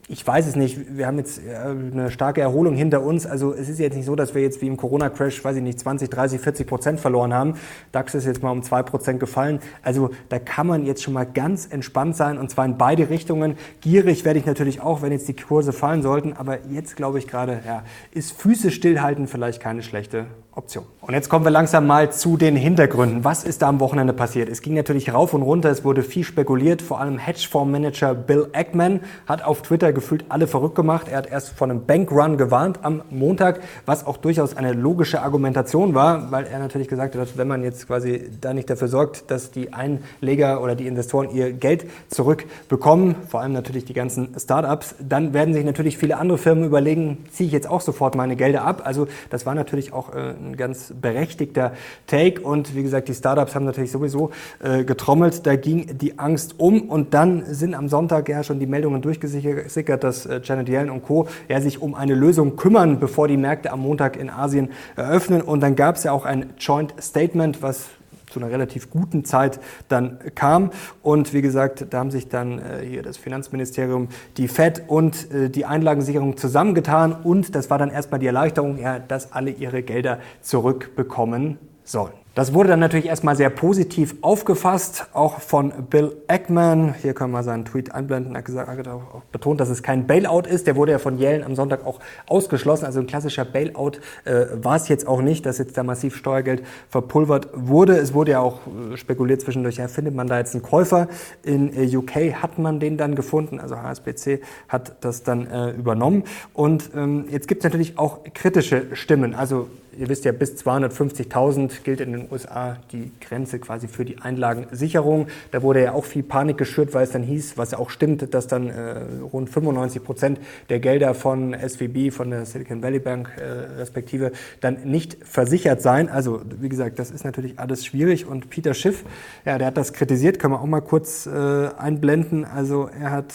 ich 0.10 0.26
weiß 0.26 0.46
es 0.46 0.58
nicht. 0.58 0.98
Wir 0.98 1.08
haben 1.08 1.18
jetzt 1.18 1.40
eine 1.40 2.12
starke 2.12 2.42
Erholung 2.42 2.76
hinter 2.76 3.02
uns. 3.02 3.26
Also 3.26 3.54
es 3.54 3.70
ist 3.70 3.80
jetzt 3.80 3.96
nicht 3.96 4.06
so, 4.06 4.16
dass 4.16 4.36
wir 4.36 4.42
jetzt 4.42 4.62
wie 4.62 4.68
im 4.68 4.76
Corona-Crash, 4.76 5.44
weiß 5.44 5.56
ich 5.56 5.64
nicht, 5.64 5.80
20, 5.80 6.10
30, 6.10 6.42
40 6.42 6.68
Prozent 6.68 7.00
verloren 7.00 7.34
haben. 7.34 7.56
DAX 7.94 8.14
ist 8.16 8.26
jetzt 8.26 8.44
mal 8.44 8.52
um 8.52 8.64
zwei 8.64 8.84
Prozent 8.84 9.22
gefallen. 9.22 9.60
Also 9.84 10.10
da 10.28 10.40
kann 10.40 10.68
man 10.68 10.86
jetzt 10.86 11.02
schon 11.04 11.14
mal 11.14 11.26
ganz 11.26 11.66
entspannt 11.66 12.18
sein 12.18 12.38
und 12.38 12.50
zwar 12.50 12.66
in 12.66 12.78
beide 12.78 13.10
Richtungen. 13.10 13.58
Gierig 13.80 14.26
werde 14.26 14.40
ich 14.40 14.46
natürlich 14.46 14.82
auch, 14.82 15.02
wenn 15.02 15.14
jetzt 15.14 15.30
die 15.30 15.36
Kurse 15.36 15.72
fallen 15.72 16.02
sollten. 16.02 16.34
Aber 16.34 16.60
jetzt 16.70 16.98
glaube 16.98 17.20
ich 17.20 17.28
gerade, 17.28 17.62
ja, 17.66 17.84
ist 18.12 18.32
Füße 18.34 18.72
stillhalten 18.72 19.28
vielleicht 19.28 19.62
keine 19.62 19.82
schlechte 19.82 20.26
Option. 20.58 20.86
Und 21.02 21.14
jetzt 21.14 21.30
kommen 21.30 21.46
wir 21.46 21.52
langsam 21.52 21.88
mal 21.88 22.12
zu 22.12 22.36
den 22.36 22.56
Hintergründen. 22.56 23.24
Was 23.24 23.46
ist 23.46 23.62
da 23.62 23.70
am 23.70 23.80
Wochenende 23.80 24.12
passiert? 24.12 24.50
Es 24.50 24.62
ging 24.62 24.74
natürlich 24.74 25.14
rauf 25.14 25.34
und 25.34 25.42
runter, 25.42 25.70
es 25.70 25.86
wurde 25.86 26.04
viel 26.04 26.24
spekuliert. 26.24 26.82
Vor 26.82 27.00
allem 27.00 27.18
Hedgefondsmanager 27.18 28.14
Bill 28.14 28.50
Ackman 28.52 29.02
hat 29.26 29.44
auf 29.44 29.62
Twitter 29.62 29.94
gefühlt 29.94 30.26
alle 30.30 30.48
verrückt 30.48 30.76
gemacht. 30.76 31.08
Er 31.10 31.20
hat 31.20 31.30
erst 31.30 31.50
von 31.50 31.72
einem 31.72 31.86
Bankrun 31.86 32.38
gewarnt 32.38 32.80
am 32.82 33.04
Montag, 33.10 33.62
was 33.86 34.06
auch 34.06 34.18
durchaus 34.18 34.58
eine 34.58 34.74
logische 34.74 35.22
Argumentation 35.22 35.94
war, 35.94 36.32
weil 36.32 36.46
er 36.46 36.60
natürlich 36.60 36.88
gesagt 36.88 37.16
hat, 37.16 37.38
wenn 37.38 37.48
man 37.48 37.64
jetzt 37.64 37.88
quasi 37.88 38.30
da 38.42 38.54
nicht 38.54 38.70
dafür 38.70 38.88
sorgt, 38.88 39.32
dass 39.32 39.52
die 39.52 39.74
Einleger 39.74 40.62
oder 40.62 40.76
die 40.76 40.88
Investoren 40.88 41.30
ihr 41.30 41.54
Geld 41.54 41.86
zurückbekommen, 42.10 43.16
vor 43.30 43.42
allem 43.42 43.54
natürlich 43.54 43.86
die 43.86 43.94
ganzen 43.94 44.38
Startups, 44.38 44.96
dann 45.00 45.34
werden 45.34 45.54
sich 45.54 45.64
natürlich 45.64 45.98
viele 45.98 46.18
andere 46.18 46.38
Firmen 46.38 46.66
überlegen, 46.66 47.26
ziehe 47.32 47.48
ich 47.48 47.54
jetzt 47.54 47.70
auch 47.70 47.82
sofort 47.82 48.16
meine 48.16 48.36
Gelder 48.36 48.64
ab. 48.66 48.82
Also 48.84 49.08
das 49.30 49.46
war 49.46 49.56
natürlich 49.56 49.94
auch 49.94 50.14
äh, 50.14 50.34
ein 50.48 50.58
ganz 50.58 50.94
berechtigter 51.00 51.74
Take. 52.08 52.42
Und 52.42 52.76
wie 52.76 52.84
gesagt, 52.84 53.08
die 53.08 53.14
Startups 53.14 53.56
haben 53.56 53.66
natürlich 53.66 53.92
sowieso 53.92 54.32
äh, 54.64 54.84
getrommelt. 54.84 55.46
Da 55.46 55.56
ging 55.56 55.98
die 55.98 56.20
Angst 56.20 56.56
um. 56.60 56.90
Und 56.90 57.14
dann 57.14 57.44
sind 57.46 57.74
am 57.74 57.88
Sonntag 57.88 58.30
ja 58.30 58.44
schon 58.44 58.60
die 58.60 58.68
Meldungen 58.68 59.02
durchgesickert, 59.02 60.04
dass 60.04 60.26
äh, 60.26 60.42
Janet 60.44 60.70
Yellen 60.70 60.90
und 60.90 61.04
Co. 61.04 61.28
Ja, 61.48 61.62
sich 61.62 61.82
um 61.82 61.96
eine 61.96 62.16
Lösung 62.16 62.56
kümmern, 62.56 63.00
bevor 63.00 63.28
die 63.28 63.38
Märkte 63.38 63.72
am 63.72 63.82
Montag 63.82 64.18
in 64.18 64.30
Asien 64.30 64.70
eröffnen. 64.96 65.42
Und 65.42 65.62
dann 65.62 65.76
gab 65.76 65.96
es 65.96 66.04
ja 66.04 66.12
auch 66.12 66.26
ein 66.26 66.54
Joint 66.58 66.94
Statement, 67.02 67.62
was 67.62 67.90
zu 68.38 68.44
einer 68.44 68.54
relativ 68.54 68.90
guten 68.90 69.26
Zeit 69.26 69.60
dann 69.88 70.20
kam. 70.36 70.72
Und 71.02 71.34
wie 71.34 71.42
gesagt, 71.42 71.88
da 71.90 72.00
haben 72.00 72.12
sich 72.12 72.30
dann 72.30 72.60
äh, 72.60 72.86
hier 72.86 73.02
das 73.02 73.18
Finanzministerium, 73.18 74.10
die 74.38 74.48
FED 74.48 74.84
und 74.88 75.32
äh, 75.32 75.50
die 75.50 75.66
Einlagensicherung 75.66 76.38
zusammengetan. 76.38 77.14
Und 77.24 77.56
das 77.56 77.70
war 77.70 77.78
dann 77.78 77.90
erstmal 77.90 78.20
die 78.20 78.28
Erleichterung, 78.28 78.78
ja, 78.78 79.00
dass 79.00 79.32
alle 79.32 79.50
ihre 79.50 79.82
Gelder 79.82 80.20
zurückbekommen 80.42 81.58
sollen. 81.84 82.14
Das 82.38 82.54
wurde 82.54 82.70
dann 82.70 82.80
natürlich 82.80 83.08
erstmal 83.08 83.36
sehr 83.36 83.50
positiv 83.50 84.14
aufgefasst, 84.22 85.08
auch 85.14 85.42
von 85.42 85.74
Bill 85.90 86.16
Eckman. 86.28 86.94
Hier 87.02 87.16
können 87.16 87.32
wir 87.32 87.42
seinen 87.42 87.66
Tweet 87.66 87.96
einblenden. 87.96 88.36
Er 88.36 88.38
hat, 88.38 88.46
gesagt, 88.46 88.70
er 88.70 88.78
hat 88.78 88.88
auch 88.88 89.24
betont, 89.32 89.60
dass 89.60 89.70
es 89.70 89.82
kein 89.82 90.06
Bailout 90.06 90.42
ist. 90.42 90.68
Der 90.68 90.76
wurde 90.76 90.92
ja 90.92 91.00
von 91.00 91.18
Yellen 91.18 91.44
am 91.44 91.56
Sonntag 91.56 91.84
auch 91.84 92.00
ausgeschlossen. 92.28 92.86
Also 92.86 93.00
ein 93.00 93.08
klassischer 93.08 93.44
Bailout 93.44 93.94
äh, 94.26 94.46
war 94.62 94.76
es 94.76 94.88
jetzt 94.88 95.08
auch 95.08 95.24
nicht, 95.24 95.48
dass 95.48 95.58
jetzt 95.58 95.76
da 95.80 95.82
massiv 95.82 96.16
Steuergeld 96.16 96.62
verpulvert 96.90 97.48
wurde. 97.54 97.98
Es 97.98 98.14
wurde 98.14 98.34
ja 98.34 98.40
auch 98.40 98.60
äh, 98.68 98.98
spekuliert 98.98 99.42
zwischendurch, 99.42 99.78
ja, 99.78 99.88
findet 99.88 100.14
man 100.14 100.28
da 100.28 100.38
jetzt 100.38 100.54
einen 100.54 100.62
Käufer? 100.62 101.08
In 101.42 101.76
äh, 101.76 101.98
UK 101.98 102.36
hat 102.36 102.60
man 102.60 102.80
den 102.80 102.98
dann 102.98 103.16
gefunden. 103.16 103.60
Also 103.60 103.82
HSBC 103.82 104.42
hat 104.70 105.04
das 105.04 105.24
dann 105.24 105.48
äh, 105.48 105.72
übernommen. 105.72 106.24
Und 106.54 106.92
ähm, 106.96 107.26
jetzt 107.32 107.48
gibt 107.48 107.62
es 107.62 107.64
natürlich 107.64 107.98
auch 107.98 108.20
kritische 108.36 108.96
Stimmen. 108.96 109.34
Also 109.34 109.70
ihr 109.98 110.10
wisst 110.10 110.26
ja, 110.26 110.32
bis 110.32 110.56
250.000 110.56 111.84
gilt 111.84 112.02
in 112.02 112.12
den 112.14 112.28
USA 112.32 112.78
die 112.92 113.12
Grenze 113.20 113.60
quasi 113.60 113.88
für 113.88 114.06
die 114.06 114.20
Einlagensicherung. 114.20 115.28
Da 115.52 115.62
wurde 115.62 115.84
ja 115.84 115.94
auch 115.94 116.06
viel 116.06 116.24
Panik 116.24 116.58
geschürt, 116.58 116.94
weil 116.94 117.04
es 117.04 117.12
dann 117.12 117.24
hieß, 117.24 117.58
was 117.58 117.72
ja 117.72 117.80
auch 117.80 117.90
stimmt, 117.90 118.34
dass 118.34 118.48
dann 118.48 118.70
äh, 118.70 119.02
rund 119.32 119.50
95 119.50 120.04
Prozent 120.04 120.40
der 120.70 120.80
Gelder 120.80 121.14
von 121.14 121.54
SVB, 121.54 122.14
von 122.14 122.30
der 122.30 122.46
Silicon 122.46 122.84
Valley 122.84 123.00
Bank 123.00 123.32
äh, 123.38 123.44
respektive, 123.78 124.32
dann 124.62 124.84
nicht 124.84 125.18
versichert 125.24 125.82
seien. 125.82 126.10
Also 126.10 126.42
wie 126.60 126.70
gesagt, 126.70 127.00
das 127.00 127.12
ist 127.12 127.26
natürlich 127.26 127.60
alles 127.60 127.86
schwierig. 127.86 128.26
Und 128.26 128.50
Peter 128.50 128.74
Schiff, 128.74 129.04
ja, 129.46 129.58
der 129.58 129.68
hat 129.68 129.78
das 129.78 129.94
kritisiert, 129.94 130.40
können 130.40 130.54
wir 130.54 130.62
auch 130.62 130.66
mal 130.66 130.82
kurz 130.82 131.26
äh, 131.26 131.70
einblenden. 131.78 132.46
Also 132.46 132.90
er 133.00 133.12
hat, 133.12 133.34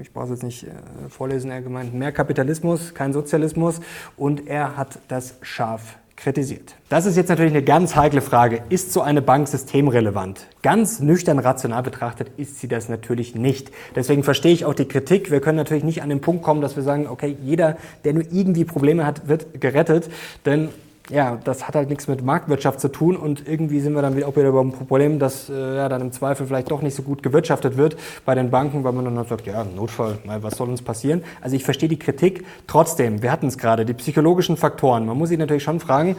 ich 0.00 0.12
brauche 0.12 0.26
es 0.26 0.30
jetzt 0.30 0.42
nicht 0.42 0.64
äh, 0.64 0.70
vorlesen, 1.08 1.50
er 1.50 1.62
gemeint, 1.62 1.94
mehr 1.94 2.12
Kapitalismus, 2.12 2.94
kein 2.94 3.12
Sozialismus. 3.12 3.80
Und 4.16 4.46
er 4.46 4.76
hat 4.76 4.98
das 5.08 5.36
scharf 5.42 5.93
kritisiert. 6.16 6.76
Das 6.88 7.06
ist 7.06 7.16
jetzt 7.16 7.28
natürlich 7.28 7.52
eine 7.52 7.62
ganz 7.62 7.96
heikle 7.96 8.20
Frage. 8.20 8.62
Ist 8.68 8.92
so 8.92 9.02
eine 9.02 9.20
Bank 9.20 9.48
systemrelevant? 9.48 10.46
Ganz 10.62 11.00
nüchtern 11.00 11.38
rational 11.38 11.82
betrachtet 11.82 12.30
ist 12.36 12.60
sie 12.60 12.68
das 12.68 12.88
natürlich 12.88 13.34
nicht. 13.34 13.70
Deswegen 13.96 14.22
verstehe 14.22 14.52
ich 14.52 14.64
auch 14.64 14.74
die 14.74 14.86
Kritik. 14.86 15.30
Wir 15.30 15.40
können 15.40 15.56
natürlich 15.56 15.84
nicht 15.84 16.02
an 16.02 16.08
den 16.08 16.20
Punkt 16.20 16.42
kommen, 16.42 16.60
dass 16.60 16.76
wir 16.76 16.82
sagen, 16.82 17.08
okay, 17.08 17.36
jeder, 17.42 17.76
der 18.04 18.14
nur 18.14 18.24
irgendwie 18.30 18.64
Probleme 18.64 19.04
hat, 19.04 19.28
wird 19.28 19.60
gerettet. 19.60 20.08
Denn 20.46 20.68
ja, 21.10 21.36
das 21.44 21.68
hat 21.68 21.74
halt 21.74 21.90
nichts 21.90 22.08
mit 22.08 22.24
Marktwirtschaft 22.24 22.80
zu 22.80 22.88
tun 22.88 23.16
und 23.16 23.46
irgendwie 23.46 23.80
sind 23.80 23.92
wir 23.94 24.00
dann 24.00 24.22
auch 24.24 24.36
wieder 24.36 24.52
beim 24.52 24.72
Problem, 24.72 25.18
dass 25.18 25.50
äh, 25.50 25.76
ja, 25.76 25.88
dann 25.88 26.00
im 26.00 26.12
Zweifel 26.12 26.46
vielleicht 26.46 26.70
doch 26.70 26.80
nicht 26.80 26.94
so 26.94 27.02
gut 27.02 27.22
gewirtschaftet 27.22 27.76
wird 27.76 27.96
bei 28.24 28.34
den 28.34 28.50
Banken, 28.50 28.84
weil 28.84 28.92
man 28.92 29.04
dann 29.04 29.18
halt 29.18 29.28
sagt, 29.28 29.46
ja, 29.46 29.64
Notfall, 29.64 30.18
was 30.24 30.56
soll 30.56 30.68
uns 30.68 30.80
passieren? 30.80 31.22
Also 31.42 31.56
ich 31.56 31.64
verstehe 31.64 31.88
die 31.88 31.98
Kritik. 31.98 32.44
Trotzdem, 32.66 33.22
wir 33.22 33.30
hatten 33.30 33.48
es 33.48 33.58
gerade, 33.58 33.84
die 33.84 33.92
psychologischen 33.94 34.56
Faktoren. 34.56 35.04
Man 35.04 35.18
muss 35.18 35.28
sich 35.28 35.38
natürlich 35.38 35.62
schon 35.62 35.78
fragen, 35.78 36.16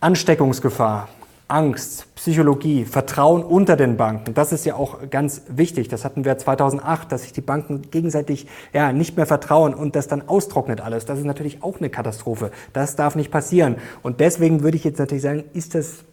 Ansteckungsgefahr, 0.00 1.08
Angst, 1.52 2.06
Psychologie, 2.14 2.86
Vertrauen 2.86 3.44
unter 3.44 3.76
den 3.76 3.98
Banken, 3.98 4.32
das 4.32 4.52
ist 4.52 4.64
ja 4.64 4.74
auch 4.74 5.10
ganz 5.10 5.42
wichtig. 5.48 5.88
Das 5.88 6.02
hatten 6.02 6.24
wir 6.24 6.38
2008, 6.38 7.12
dass 7.12 7.24
sich 7.24 7.32
die 7.34 7.42
Banken 7.42 7.82
gegenseitig 7.90 8.46
ja, 8.72 8.90
nicht 8.92 9.18
mehr 9.18 9.26
vertrauen 9.26 9.74
und 9.74 9.94
das 9.94 10.08
dann 10.08 10.26
austrocknet 10.26 10.80
alles. 10.80 11.04
Das 11.04 11.18
ist 11.18 11.26
natürlich 11.26 11.62
auch 11.62 11.78
eine 11.78 11.90
Katastrophe. 11.90 12.52
Das 12.72 12.96
darf 12.96 13.16
nicht 13.16 13.30
passieren. 13.30 13.76
Und 14.02 14.20
deswegen 14.20 14.62
würde 14.62 14.78
ich 14.78 14.84
jetzt 14.84 14.98
natürlich 14.98 15.22
sagen, 15.22 15.44
ist 15.52 15.74
das 15.74 16.04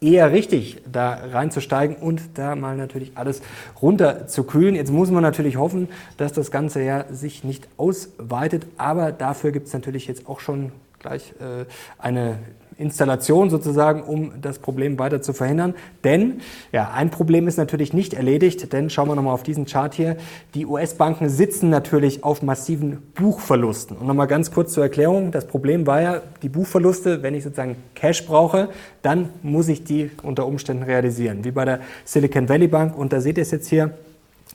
eher 0.00 0.30
richtig, 0.30 0.82
da 0.90 1.14
reinzusteigen 1.14 1.96
und 1.96 2.20
da 2.34 2.54
mal 2.54 2.76
natürlich 2.76 3.12
alles 3.16 3.42
runter 3.82 4.28
zu 4.28 4.44
kühlen. 4.44 4.76
Jetzt 4.76 4.92
muss 4.92 5.10
man 5.10 5.22
natürlich 5.22 5.56
hoffen, 5.56 5.88
dass 6.16 6.32
das 6.32 6.52
Ganze 6.52 6.82
ja 6.82 7.06
sich 7.10 7.42
nicht 7.42 7.66
ausweitet, 7.76 8.66
aber 8.76 9.10
dafür 9.10 9.50
gibt 9.50 9.66
es 9.66 9.72
natürlich 9.72 10.06
jetzt 10.06 10.28
auch 10.28 10.38
schon 10.38 10.70
gleich 11.00 11.34
äh, 11.40 11.64
eine 11.98 12.38
Installation 12.78 13.48
sozusagen, 13.48 14.02
um 14.02 14.32
das 14.42 14.58
Problem 14.58 14.98
weiter 14.98 15.22
zu 15.22 15.32
verhindern. 15.32 15.74
Denn 16.04 16.40
ja, 16.72 16.90
ein 16.90 17.10
Problem 17.10 17.48
ist 17.48 17.56
natürlich 17.56 17.92
nicht 17.92 18.12
erledigt, 18.12 18.72
denn 18.72 18.90
schauen 18.90 19.08
wir 19.08 19.14
nochmal 19.14 19.32
auf 19.32 19.42
diesen 19.42 19.64
Chart 19.64 19.94
hier. 19.94 20.16
Die 20.54 20.66
US-Banken 20.66 21.28
sitzen 21.28 21.70
natürlich 21.70 22.22
auf 22.22 22.42
massiven 22.42 22.98
Buchverlusten. 23.14 23.96
Und 23.96 24.06
nochmal 24.06 24.26
ganz 24.26 24.50
kurz 24.50 24.72
zur 24.72 24.82
Erklärung. 24.82 25.30
Das 25.30 25.46
Problem 25.46 25.86
war 25.86 26.02
ja, 26.02 26.22
die 26.42 26.48
Buchverluste, 26.48 27.22
wenn 27.22 27.34
ich 27.34 27.44
sozusagen 27.44 27.76
Cash 27.94 28.26
brauche, 28.26 28.68
dann 29.02 29.30
muss 29.42 29.68
ich 29.68 29.84
die 29.84 30.10
unter 30.22 30.46
Umständen 30.46 30.82
realisieren. 30.82 31.44
Wie 31.44 31.52
bei 31.52 31.64
der 31.64 31.80
Silicon 32.04 32.48
Valley 32.48 32.68
Bank. 32.68 32.96
Und 32.96 33.12
da 33.12 33.20
seht 33.20 33.38
ihr 33.38 33.42
es 33.42 33.50
jetzt 33.50 33.68
hier. 33.68 33.94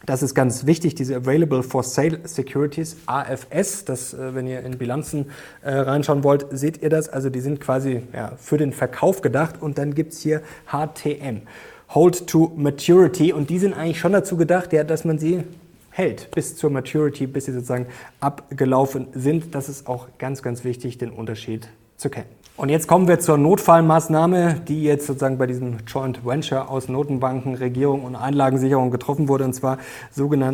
Das 0.05 0.23
ist 0.23 0.33
ganz 0.33 0.65
wichtig, 0.65 0.95
diese 0.95 1.15
Available 1.15 1.61
for 1.61 1.83
Sale 1.83 2.19
Securities, 2.23 2.97
AFS, 3.05 3.85
das, 3.85 4.13
äh, 4.13 4.33
wenn 4.33 4.47
ihr 4.47 4.61
in 4.61 4.77
Bilanzen 4.77 5.27
äh, 5.61 5.71
reinschauen 5.73 6.23
wollt, 6.23 6.47
seht 6.51 6.81
ihr 6.81 6.89
das. 6.89 7.07
Also 7.07 7.29
die 7.29 7.39
sind 7.39 7.61
quasi 7.61 8.01
ja, 8.13 8.33
für 8.37 8.57
den 8.57 8.73
Verkauf 8.73 9.21
gedacht. 9.21 9.61
Und 9.61 9.77
dann 9.77 9.93
gibt 9.93 10.13
es 10.13 10.21
hier 10.21 10.41
HTM, 10.67 11.41
Hold 11.89 12.27
to 12.27 12.51
Maturity. 12.55 13.31
Und 13.31 13.49
die 13.49 13.59
sind 13.59 13.73
eigentlich 13.73 13.99
schon 13.99 14.13
dazu 14.13 14.37
gedacht, 14.37 14.73
ja, 14.73 14.83
dass 14.83 15.05
man 15.05 15.19
sie 15.19 15.43
hält 15.91 16.31
bis 16.31 16.55
zur 16.55 16.71
Maturity, 16.71 17.27
bis 17.27 17.45
sie 17.45 17.53
sozusagen 17.53 17.85
abgelaufen 18.19 19.07
sind. 19.13 19.53
Das 19.53 19.69
ist 19.69 19.87
auch 19.87 20.07
ganz, 20.17 20.41
ganz 20.41 20.63
wichtig, 20.63 20.97
den 20.97 21.11
Unterschied 21.11 21.67
zu 21.97 22.09
kennen. 22.09 22.40
Und 22.57 22.69
jetzt 22.69 22.87
kommen 22.87 23.07
wir 23.07 23.17
zur 23.19 23.37
Notfallmaßnahme, 23.37 24.57
die 24.67 24.83
jetzt 24.83 25.07
sozusagen 25.07 25.37
bei 25.37 25.47
diesem 25.47 25.77
Joint 25.87 26.23
Venture 26.23 26.69
aus 26.69 26.89
Notenbanken, 26.89 27.55
Regierung 27.55 28.03
und 28.03 28.15
Einlagensicherung 28.15 28.91
getroffen 28.91 29.29
wurde, 29.29 29.45
und 29.45 29.53
zwar 29.53 29.77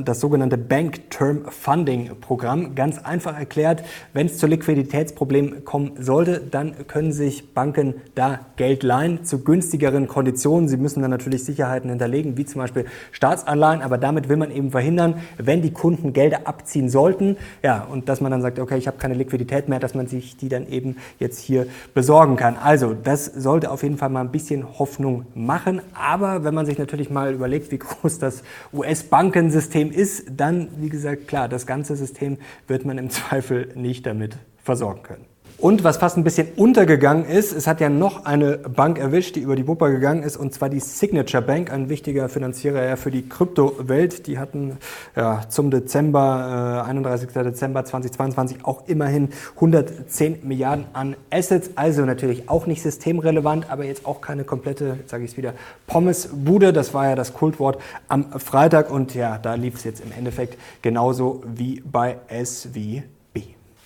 das 0.05 0.19
sogenannte 0.21 0.57
Bank 0.57 1.09
Term 1.09 1.41
Funding 1.49 2.11
Programm. 2.21 2.75
Ganz 2.75 2.99
einfach 2.99 3.37
erklärt, 3.37 3.83
wenn 4.13 4.27
es 4.27 4.37
zu 4.37 4.47
Liquiditätsproblemen 4.47 5.65
kommen 5.65 5.93
sollte, 5.99 6.39
dann 6.39 6.87
können 6.87 7.11
sich 7.11 7.53
Banken 7.53 7.95
da 8.15 8.39
Geld 8.55 8.83
leihen 8.83 9.25
zu 9.25 9.43
günstigeren 9.43 10.07
Konditionen. 10.07 10.69
Sie 10.69 10.77
müssen 10.77 11.01
dann 11.01 11.11
natürlich 11.11 11.43
Sicherheiten 11.43 11.89
hinterlegen, 11.89 12.37
wie 12.37 12.45
zum 12.45 12.61
Beispiel 12.61 12.85
Staatsanleihen, 13.11 13.81
aber 13.81 13.97
damit 13.97 14.29
will 14.29 14.37
man 14.37 14.51
eben 14.51 14.71
verhindern, 14.71 15.15
wenn 15.37 15.61
die 15.61 15.73
Kunden 15.73 16.13
Gelder 16.13 16.41
abziehen 16.45 16.89
sollten, 16.89 17.37
ja, 17.63 17.83
und 17.83 18.07
dass 18.07 18.21
man 18.21 18.31
dann 18.31 18.43
sagt, 18.43 18.59
okay, 18.59 18.77
ich 18.77 18.87
habe 18.87 18.97
keine 18.97 19.15
Liquidität 19.15 19.67
mehr, 19.67 19.79
dass 19.79 19.95
man 19.95 20.07
sich 20.07 20.37
die 20.37 20.47
dann 20.47 20.67
eben 20.67 20.97
jetzt 21.19 21.39
hier 21.39 21.65
besorgen 21.97 22.35
kann. 22.35 22.57
Also 22.57 22.93
das 22.93 23.25
sollte 23.25 23.71
auf 23.71 23.81
jeden 23.81 23.97
Fall 23.97 24.09
mal 24.09 24.21
ein 24.21 24.31
bisschen 24.31 24.77
Hoffnung 24.77 25.25
machen. 25.33 25.81
Aber 25.95 26.43
wenn 26.43 26.53
man 26.53 26.67
sich 26.67 26.77
natürlich 26.77 27.09
mal 27.09 27.33
überlegt, 27.33 27.71
wie 27.71 27.79
groß 27.79 28.19
das 28.19 28.43
US-Bankensystem 28.71 29.89
ist, 29.89 30.27
dann, 30.29 30.69
wie 30.77 30.89
gesagt, 30.89 31.27
klar, 31.27 31.49
das 31.49 31.65
ganze 31.65 31.95
System 31.95 32.37
wird 32.67 32.85
man 32.85 32.99
im 32.99 33.09
Zweifel 33.09 33.69
nicht 33.73 34.05
damit 34.05 34.37
versorgen 34.63 35.01
können. 35.01 35.25
Und 35.59 35.83
was 35.83 35.97
fast 35.97 36.17
ein 36.17 36.23
bisschen 36.23 36.49
untergegangen 36.55 37.25
ist, 37.25 37.51
es 37.51 37.65
hat 37.65 37.81
ja 37.81 37.89
noch 37.89 38.25
eine 38.25 38.57
Bank 38.57 38.99
erwischt, 38.99 39.35
die 39.35 39.39
über 39.39 39.55
die 39.55 39.67
Wupper 39.67 39.89
gegangen 39.89 40.21
ist, 40.21 40.37
und 40.37 40.53
zwar 40.53 40.69
die 40.69 40.79
Signature 40.79 41.41
Bank, 41.41 41.73
ein 41.73 41.89
wichtiger 41.89 42.29
Finanzierer 42.29 42.95
für 42.95 43.09
die 43.09 43.27
Kryptowelt. 43.27 44.27
Die 44.27 44.37
hatten 44.37 44.77
ja, 45.15 45.41
zum 45.49 45.71
Dezember, 45.71 46.83
äh, 46.85 46.89
31. 46.89 47.29
Dezember 47.33 47.83
2022 47.83 48.65
auch 48.65 48.87
immerhin 48.87 49.29
110 49.55 50.41
Milliarden 50.43 50.85
an 50.93 51.15
Assets, 51.31 51.71
also 51.73 52.05
natürlich 52.05 52.49
auch 52.49 52.67
nicht 52.67 52.83
systemrelevant, 52.83 53.71
aber 53.71 53.83
jetzt 53.83 54.05
auch 54.05 54.21
keine 54.21 54.43
komplette, 54.43 54.99
sage 55.07 55.23
ich 55.23 55.31
es 55.31 55.37
wieder, 55.37 55.55
Pommesbude. 55.87 56.71
Das 56.71 56.93
war 56.93 57.09
ja 57.09 57.15
das 57.15 57.33
Kultwort 57.33 57.81
am 58.09 58.39
Freitag 58.39 58.91
und 58.91 59.15
ja, 59.15 59.39
da 59.39 59.55
lief 59.55 59.77
es 59.77 59.85
jetzt 59.85 60.01
im 60.01 60.11
Endeffekt 60.11 60.55
genauso 60.83 61.41
wie 61.47 61.81
bei 61.83 62.17
SW. 62.45 63.01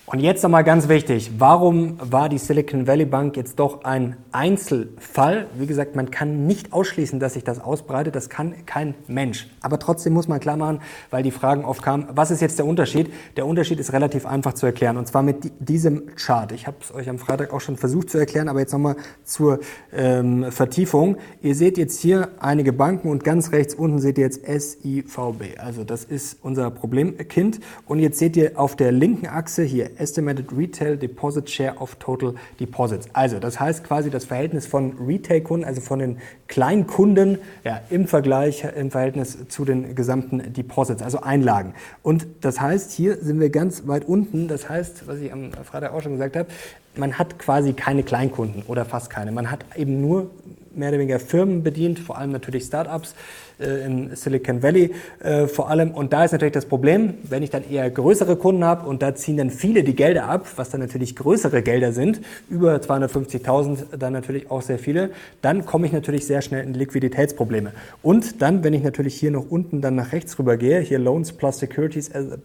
Und 0.04 0.18
jetzt 0.18 0.42
nochmal 0.42 0.64
ganz 0.64 0.88
wichtig, 0.88 1.30
warum 1.38 1.96
war 2.02 2.28
die 2.28 2.36
Silicon 2.36 2.88
Valley 2.88 3.04
Bank 3.04 3.36
jetzt 3.36 3.60
doch 3.60 3.84
ein 3.84 4.16
Einzelfall? 4.32 5.46
Wie 5.54 5.66
gesagt, 5.66 5.94
man 5.94 6.10
kann 6.10 6.44
nicht 6.44 6.72
ausschließen, 6.72 7.20
dass 7.20 7.34
sich 7.34 7.44
das 7.44 7.60
ausbreitet, 7.60 8.16
das 8.16 8.28
kann 8.28 8.66
kein 8.66 8.94
Mensch. 9.06 9.48
Aber 9.60 9.78
trotzdem 9.78 10.12
muss 10.12 10.26
man 10.26 10.40
klar 10.40 10.56
machen, 10.56 10.80
weil 11.10 11.22
die 11.22 11.30
Fragen 11.30 11.64
oft 11.64 11.82
kamen, 11.82 12.08
was 12.10 12.32
ist 12.32 12.42
jetzt 12.42 12.58
der 12.58 12.66
Unterschied? 12.66 13.12
Der 13.36 13.46
Unterschied 13.46 13.78
ist 13.78 13.92
relativ 13.92 14.26
einfach 14.26 14.54
zu 14.54 14.66
erklären 14.66 14.96
und 14.96 15.06
zwar 15.06 15.22
mit 15.22 15.52
diesem 15.60 16.14
Chart. 16.16 16.50
Ich 16.50 16.66
habe 16.66 16.78
es 16.80 16.92
euch 16.92 17.08
am 17.08 17.20
Freitag 17.20 17.52
auch 17.52 17.60
schon 17.60 17.76
versucht 17.76 18.10
zu 18.10 18.18
erklären, 18.18 18.48
aber 18.48 18.58
jetzt 18.58 18.72
nochmal 18.72 18.96
zur 19.22 19.60
ähm, 19.92 20.50
Vertiefung. 20.50 21.16
Ihr 21.42 21.54
seht 21.54 21.78
jetzt 21.78 22.00
hier 22.00 22.30
einige 22.40 22.72
Banken 22.72 23.08
und 23.08 23.22
ganz 23.22 23.52
rechts 23.52 23.72
unten 23.72 24.00
seht 24.00 24.18
ihr 24.18 24.24
jetzt 24.24 24.44
SIVB. 24.44 25.58
Also 25.58 25.84
das 25.84 26.02
ist 26.02 26.38
unser 26.42 26.72
Problemkind. 26.72 27.60
Und 27.86 28.00
jetzt 28.00 28.18
seht 28.18 28.36
ihr 28.36 28.58
auf 28.58 28.74
der 28.74 28.90
linken 28.90 29.28
Achse 29.28 29.62
hier 29.62 29.91
Estimated 29.98 30.46
Retail 30.56 30.96
Deposit 30.96 31.48
Share 31.48 31.76
of 31.78 31.94
Total 31.96 32.34
Deposits. 32.60 33.08
Also 33.12 33.38
das 33.38 33.60
heißt 33.60 33.84
quasi 33.84 34.10
das 34.10 34.24
Verhältnis 34.24 34.66
von 34.66 34.94
Retail-Kunden, 34.98 35.64
also 35.64 35.80
von 35.80 35.98
den 35.98 36.18
Kleinkunden 36.48 37.38
ja, 37.64 37.80
im 37.90 38.06
Vergleich, 38.06 38.64
im 38.76 38.90
Verhältnis 38.90 39.48
zu 39.48 39.64
den 39.64 39.94
gesamten 39.94 40.52
Deposits, 40.52 41.02
also 41.02 41.20
Einlagen. 41.20 41.74
Und 42.02 42.26
das 42.40 42.60
heißt, 42.60 42.92
hier 42.92 43.16
sind 43.16 43.40
wir 43.40 43.50
ganz 43.50 43.86
weit 43.86 44.04
unten. 44.04 44.48
Das 44.48 44.68
heißt, 44.68 45.06
was 45.06 45.18
ich 45.18 45.32
am 45.32 45.52
Freitag 45.52 45.92
auch 45.92 46.02
schon 46.02 46.12
gesagt 46.12 46.36
habe, 46.36 46.48
man 46.96 47.18
hat 47.18 47.38
quasi 47.38 47.72
keine 47.72 48.02
Kleinkunden 48.02 48.62
oder 48.66 48.84
fast 48.84 49.10
keine. 49.10 49.32
Man 49.32 49.50
hat 49.50 49.64
eben 49.76 50.00
nur 50.00 50.30
mehr 50.74 50.90
oder 50.90 50.98
weniger 50.98 51.18
Firmen 51.18 51.62
bedient, 51.62 51.98
vor 51.98 52.18
allem 52.18 52.32
natürlich 52.32 52.64
Startups 52.64 53.14
äh, 53.60 53.86
in 53.86 54.14
Silicon 54.16 54.62
Valley 54.62 54.92
äh, 55.20 55.46
vor 55.46 55.70
allem. 55.70 55.92
Und 55.92 56.12
da 56.12 56.24
ist 56.24 56.32
natürlich 56.32 56.54
das 56.54 56.66
Problem, 56.66 57.14
wenn 57.24 57.42
ich 57.42 57.50
dann 57.50 57.68
eher 57.68 57.90
größere 57.90 58.36
Kunden 58.36 58.64
habe 58.64 58.88
und 58.88 59.02
da 59.02 59.14
ziehen 59.14 59.36
dann 59.36 59.50
viele 59.50 59.84
die 59.84 59.94
Gelder 59.94 60.28
ab, 60.28 60.46
was 60.56 60.70
dann 60.70 60.80
natürlich 60.80 61.16
größere 61.16 61.62
Gelder 61.62 61.92
sind, 61.92 62.20
über 62.48 62.76
250.000 62.76 63.96
dann 63.98 64.12
natürlich 64.12 64.50
auch 64.50 64.62
sehr 64.62 64.78
viele, 64.78 65.10
dann 65.40 65.66
komme 65.66 65.86
ich 65.86 65.92
natürlich 65.92 66.26
sehr 66.26 66.42
schnell 66.42 66.64
in 66.64 66.74
Liquiditätsprobleme. 66.74 67.72
Und 68.02 68.42
dann, 68.42 68.64
wenn 68.64 68.74
ich 68.74 68.82
natürlich 68.82 69.14
hier 69.14 69.30
noch 69.30 69.50
unten 69.50 69.80
dann 69.80 69.94
nach 69.94 70.12
rechts 70.12 70.38
rüber 70.38 70.56
gehe, 70.56 70.80
hier 70.80 70.98
Loans 70.98 71.32
plus 71.32 71.58
Securities 71.58 72.14
as 72.14 72.32
a 72.32 72.36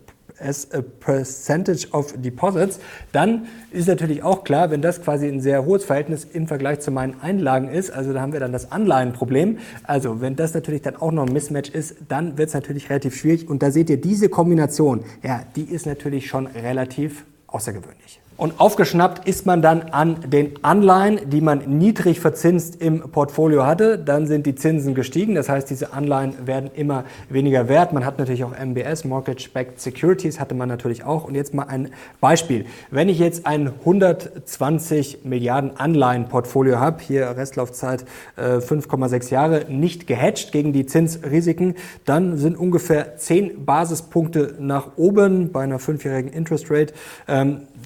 percentage 1.00 1.88
of 1.92 2.14
deposits, 2.18 2.80
dann 3.12 3.48
ist 3.72 3.88
natürlich 3.88 4.24
auch 4.24 4.44
klar, 4.44 4.72
wenn 4.72 4.82
das 4.82 5.02
quasi 5.02 5.28
ein 5.28 5.42
sehr 5.42 5.66
hohes 5.66 5.86
Verhältnis 5.86 6.26
im 6.26 6.48
Vergleich 6.48 6.80
zu 6.80 6.92
meinen 6.92 7.20
Einlagen 7.22 7.70
ist, 7.70 7.92
also 7.92 8.14
da 8.14 8.22
haben 8.22 8.34
wir 8.34 8.40
dann 8.40 8.52
das 8.52 8.72
Anleihenproblem. 8.72 9.58
Also 9.84 10.22
wenn 10.22 10.36
das 10.36 10.54
natürlich 10.54 10.82
dann 10.82 10.96
auch 10.96 11.12
noch 11.12 11.26
ein 11.26 11.34
Mismatch 11.34 11.70
ist, 11.70 11.96
dann 12.08 12.38
wird 12.38 12.50
es 12.50 12.54
natürlich 12.54 12.90
relativ 12.90 13.16
schwierig. 13.16 13.50
Und 13.50 13.64
da 13.64 13.72
seht 13.72 13.90
ihr 13.90 14.00
diese 14.00 14.30
Kombination, 14.30 15.04
ja, 15.24 15.42
die 15.56 15.64
ist 15.64 15.86
natürlich 15.86 16.28
schon 16.28 16.48
relativ 16.48 17.26
außergewöhnlich. 17.48 18.20
Und 18.38 18.60
aufgeschnappt 18.60 19.28
ist 19.28 19.48
man 19.48 19.64
dann 19.64 19.82
an 19.90 20.18
den 20.28 20.64
Anleihen, 20.64 21.20
die 21.28 21.42
man 21.42 21.80
niedrig 21.80 22.20
verzinst 22.20 22.80
im 22.80 23.02
Portfolio 23.12 23.66
hatte. 23.66 23.98
Dann 23.98 24.28
sind 24.28 24.46
die 24.46 24.54
Zinsen 24.54 24.94
gestiegen. 24.94 25.34
Das 25.34 25.50
heißt, 25.50 25.68
diese 25.72 25.92
Anleihen 25.92 26.46
werden 26.46 26.70
immer 26.76 27.04
weniger 27.30 27.68
wert. 27.68 27.94
Man 27.94 28.06
hat 28.06 28.20
natürlich 28.20 28.44
auch 28.44 28.54
MBS, 28.56 29.06
Mortgage-Backed 29.06 29.82
Securities, 29.82 30.40
hatte 30.40 30.54
man 30.54 30.70
natürlich 30.70 31.04
auch. 31.04 31.24
Und 31.24 31.34
jetzt 31.34 31.56
mal 31.56 31.64
ein 31.64 31.90
Beispiel. 32.22 32.68
Wenn 32.92 33.10
ich 33.10 33.18
jetzt 33.18 33.48
ein 33.48 33.72
120 33.80 35.26
Milliarden 35.26 35.76
Anleihenportfolio 35.76 36.80
habe, 36.80 37.02
hier 37.02 37.36
Restlaufzeit 37.36 38.06
äh, 38.36 38.58
5,6 38.58 39.32
Jahre, 39.32 39.66
nicht 39.68 40.06
gehatcht 40.06 40.52
gegen 40.52 40.74
die 40.74 40.86
Zinsrisiken, 40.86 41.74
dann 42.06 42.38
sind 42.38 42.56
ungefähr 42.56 43.18
10 43.18 43.66
Basispunkte 43.66 44.54
nach 44.60 44.90
oben 44.96 45.52
bei 45.52 45.64
einer 45.64 45.80
fünfjährigen 45.80 46.32
Interest 46.32 46.70
Rate. 46.70 46.94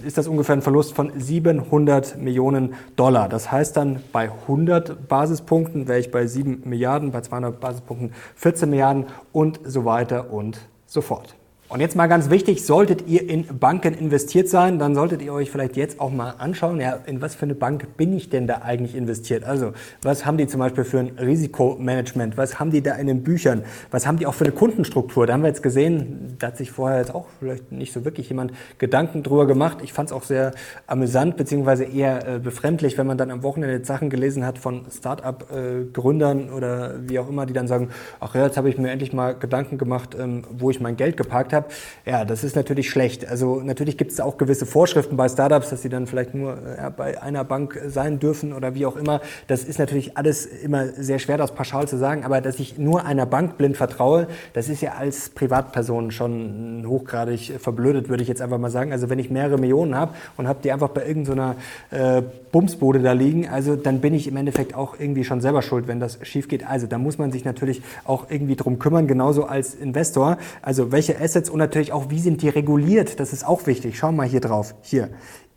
Ist 0.04 0.18
das 0.18 0.28
ungefähr 0.28 0.56
ein 0.56 0.62
Verlust 0.62 0.94
von 0.94 1.12
700 1.20 2.18
Millionen 2.18 2.76
Dollar. 2.96 3.30
Das 3.30 3.52
heißt 3.52 3.78
dann, 3.78 4.02
bei 4.12 4.32
100 4.32 5.08
Basispunkten 5.08 5.88
wäre 5.88 6.00
ich 6.00 6.12
bei 6.12 6.26
7 6.26 6.64
Milliarden, 6.66 7.12
bei 7.12 7.22
200 7.22 7.60
Basispunkten 7.60 8.14
14 8.36 8.70
Milliarden 8.70 9.06
und 9.32 9.60
so 9.64 9.86
weiter 9.86 10.32
und 10.32 10.60
so 10.86 11.02
fort. 11.02 11.36
Und 11.72 11.80
jetzt 11.80 11.96
mal 11.96 12.08
ganz 12.08 12.30
wichtig, 12.30 12.66
solltet 12.66 13.08
ihr 13.08 13.30
in 13.30 13.46
Banken 13.46 13.94
investiert 13.94 14.50
sein, 14.50 14.78
dann 14.78 14.94
solltet 14.94 15.22
ihr 15.22 15.32
euch 15.32 15.50
vielleicht 15.50 15.78
jetzt 15.78 16.02
auch 16.02 16.12
mal 16.12 16.32
anschauen, 16.38 16.82
ja, 16.82 17.00
in 17.06 17.22
was 17.22 17.34
für 17.34 17.44
eine 17.44 17.56
Bank 17.56 17.96
bin 17.96 18.12
ich 18.12 18.30
denn 18.30 18.46
da 18.46 18.56
eigentlich 18.56 18.94
investiert? 18.94 19.46
Also, 19.46 19.72
was 20.02 20.26
haben 20.26 20.36
die 20.36 20.48
zum 20.48 20.60
Beispiel 20.60 20.84
für 20.84 21.00
ein 21.00 21.12
Risikomanagement? 21.18 22.36
Was 22.36 22.60
haben 22.60 22.72
die 22.72 22.82
da 22.82 22.96
in 22.96 23.08
den 23.08 23.24
Büchern? 23.24 23.64
Was 23.90 24.06
haben 24.06 24.18
die 24.18 24.28
auch 24.28 24.34
für 24.34 24.44
eine 24.44 24.54
Kundenstruktur? 24.54 25.26
Da 25.26 25.32
haben 25.32 25.44
wir 25.44 25.48
jetzt 25.48 25.64
gesehen, 25.64 26.36
da 26.40 26.48
hat 26.48 26.58
sich 26.58 26.72
vorher 26.72 27.00
jetzt 27.00 27.16
auch 27.16 27.28
vielleicht 27.40 27.72
nicht 27.72 27.94
so 27.94 28.04
wirklich 28.04 28.28
jemand 28.28 28.52
Gedanken 28.78 29.24
drüber 29.24 29.48
gemacht. 29.48 29.78
Ich 29.82 29.94
fand 29.94 30.10
es 30.10 30.14
auch 30.14 30.24
sehr 30.24 30.52
amüsant, 30.88 31.38
beziehungsweise 31.38 31.86
eher 31.86 32.28
äh, 32.28 32.40
befremdlich, 32.40 32.98
wenn 32.98 33.08
man 33.08 33.18
dann 33.18 33.32
am 33.32 33.44
Wochenende 33.44 33.86
Sachen 33.86 34.10
gelesen 34.10 34.46
hat 34.46 34.58
von 34.58 34.88
Start-up-Gründern 34.92 36.50
äh, 36.50 36.52
oder 36.52 36.96
wie 37.08 37.18
auch 37.18 37.30
immer, 37.30 37.46
die 37.46 37.54
dann 37.54 37.70
sagen, 37.70 37.92
ach 38.20 38.36
ja, 38.36 38.44
jetzt 38.44 38.58
habe 38.58 38.68
ich 38.68 38.78
mir 38.78 38.92
endlich 38.92 39.14
mal 39.14 39.36
Gedanken 39.36 39.78
gemacht, 39.78 40.18
ähm, 40.20 40.44
wo 40.52 40.70
ich 40.70 40.82
mein 40.82 40.98
Geld 40.98 41.16
geparkt 41.16 41.54
habe 41.54 41.61
habe, 41.62 41.74
ja, 42.06 42.26
das 42.26 42.44
ist 42.44 42.56
natürlich 42.56 42.90
schlecht. 42.90 43.28
Also 43.28 43.62
natürlich 43.62 43.98
gibt 43.98 44.12
es 44.12 44.20
auch 44.20 44.38
gewisse 44.38 44.66
Vorschriften 44.66 45.18
bei 45.18 45.30
Startups, 45.30 45.70
dass 45.70 45.82
sie 45.82 45.90
dann 45.90 46.08
vielleicht 46.08 46.34
nur 46.34 46.58
ja, 46.78 46.90
bei 46.90 47.22
einer 47.22 47.44
Bank 47.44 47.80
sein 47.88 48.20
dürfen 48.20 48.54
oder 48.54 48.76
wie 48.76 48.86
auch 48.86 48.96
immer. 48.96 49.22
Das 49.48 49.64
ist 49.64 49.80
natürlich 49.80 50.18
alles 50.18 50.46
immer 50.46 50.88
sehr 50.88 51.20
schwer, 51.20 51.38
das 51.38 51.54
pauschal 51.54 51.88
zu 51.88 51.98
sagen. 51.98 52.24
Aber 52.24 52.42
dass 52.42 52.60
ich 52.60 52.78
nur 52.78 53.06
einer 53.06 53.26
Bank 53.26 53.58
blind 53.58 53.78
vertraue, 53.78 54.28
das 54.54 54.70
ist 54.70 54.82
ja 54.82 54.94
als 54.94 55.30
Privatperson 55.30 56.12
schon 56.12 56.84
hochgradig 56.88 57.54
verblödet, 57.60 58.10
würde 58.10 58.24
ich 58.24 58.30
jetzt 58.30 58.42
einfach 58.42 58.58
mal 58.58 58.72
sagen. 58.72 58.92
Also 58.92 59.10
wenn 59.10 59.20
ich 59.20 59.30
mehrere 59.30 59.58
Millionen 59.58 59.96
habe 59.96 60.14
und 60.38 60.48
habe 60.48 60.60
die 60.64 60.72
einfach 60.72 60.90
bei 60.90 61.06
irgendeiner 61.06 61.56
äh, 61.92 62.22
Bumsbude 62.52 63.00
da 63.00 63.14
liegen, 63.14 63.48
also 63.48 63.76
dann 63.76 64.02
bin 64.02 64.14
ich 64.14 64.28
im 64.28 64.36
Endeffekt 64.38 64.76
auch 64.76 65.00
irgendwie 65.00 65.24
schon 65.24 65.42
selber 65.42 65.62
schuld, 65.62 65.88
wenn 65.88 66.00
das 66.00 66.20
schief 66.24 66.48
geht. 66.48 66.68
Also 66.68 66.88
da 66.88 66.98
muss 66.98 67.18
man 67.18 67.32
sich 67.32 67.46
natürlich 67.46 67.82
auch 68.06 68.26
irgendwie 68.30 68.56
drum 68.56 68.80
kümmern, 68.80 69.08
genauso 69.08 69.46
als 69.46 69.74
Investor. 69.76 70.38
Also 70.62 70.92
welche 70.92 71.20
Assets 71.20 71.50
und 71.52 71.60
natürlich 71.60 71.92
auch, 71.92 72.10
wie 72.10 72.20
sind 72.20 72.42
die 72.42 72.50
reguliert? 72.50 73.20
Das 73.20 73.34
ist 73.34 73.46
auch 73.46 73.68
wichtig. 73.68 73.98
Schauen 73.98 74.16
wir 74.16 74.24
mal 74.24 74.28
hier 74.28 74.42
drauf. 74.42 74.76
Hier. 74.82 75.10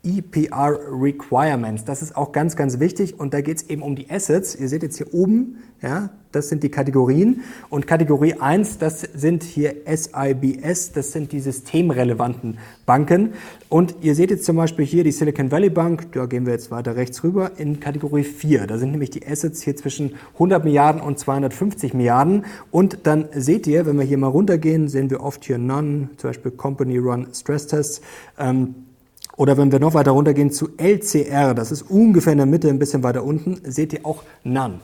EPR 0.05 0.79
Requirements. 0.91 1.83
Das 1.83 2.01
ist 2.01 2.15
auch 2.15 2.31
ganz, 2.31 2.55
ganz 2.55 2.79
wichtig. 2.79 3.19
Und 3.19 3.33
da 3.33 3.41
geht 3.41 3.57
es 3.57 3.69
eben 3.69 3.81
um 3.81 3.95
die 3.95 4.09
Assets. 4.09 4.55
Ihr 4.55 4.69
seht 4.69 4.83
jetzt 4.83 4.97
hier 4.97 5.13
oben, 5.13 5.57
ja, 5.81 6.11
das 6.31 6.49
sind 6.49 6.63
die 6.63 6.69
Kategorien. 6.69 7.41
Und 7.69 7.87
Kategorie 7.87 8.35
1, 8.39 8.77
das 8.77 9.01
sind 9.01 9.43
hier 9.43 9.75
SIBS, 9.85 10.91
das 10.91 11.11
sind 11.11 11.31
die 11.31 11.39
systemrelevanten 11.39 12.57
Banken. 12.85 13.33
Und 13.69 13.95
ihr 14.01 14.15
seht 14.15 14.31
jetzt 14.31 14.45
zum 14.45 14.57
Beispiel 14.57 14.85
hier 14.85 15.03
die 15.03 15.11
Silicon 15.11 15.51
Valley 15.51 15.69
Bank, 15.69 16.11
da 16.11 16.25
gehen 16.25 16.45
wir 16.45 16.53
jetzt 16.53 16.71
weiter 16.71 16.95
rechts 16.95 17.23
rüber, 17.23 17.51
in 17.57 17.79
Kategorie 17.79 18.23
4. 18.23 18.67
Da 18.67 18.77
sind 18.77 18.91
nämlich 18.91 19.09
die 19.09 19.25
Assets 19.25 19.61
hier 19.61 19.75
zwischen 19.75 20.15
100 20.33 20.63
Milliarden 20.63 21.01
und 21.01 21.17
250 21.17 21.93
Milliarden. 21.93 22.45
Und 22.69 22.99
dann 23.03 23.29
seht 23.33 23.65
ihr, 23.65 23.85
wenn 23.85 23.97
wir 23.97 24.05
hier 24.05 24.17
mal 24.17 24.27
runtergehen, 24.27 24.87
sehen 24.89 25.09
wir 25.09 25.21
oft 25.21 25.45
hier 25.45 25.57
None, 25.57 26.09
zum 26.17 26.29
Beispiel 26.29 26.51
Company 26.51 26.97
Run 26.97 27.27
Stress 27.33 27.67
Tests. 27.67 28.01
Ähm, 28.37 28.75
oder 29.37 29.57
wenn 29.57 29.71
wir 29.71 29.79
noch 29.79 29.93
weiter 29.93 30.11
runtergehen 30.11 30.51
zu 30.51 30.69
LCR, 30.77 31.53
das 31.53 31.71
ist 31.71 31.83
ungefähr 31.83 32.33
in 32.33 32.37
der 32.37 32.47
Mitte, 32.47 32.69
ein 32.69 32.79
bisschen 32.79 33.03
weiter 33.03 33.23
unten, 33.23 33.59
seht 33.63 33.93
ihr 33.93 34.05
auch 34.05 34.23
None. 34.43 34.79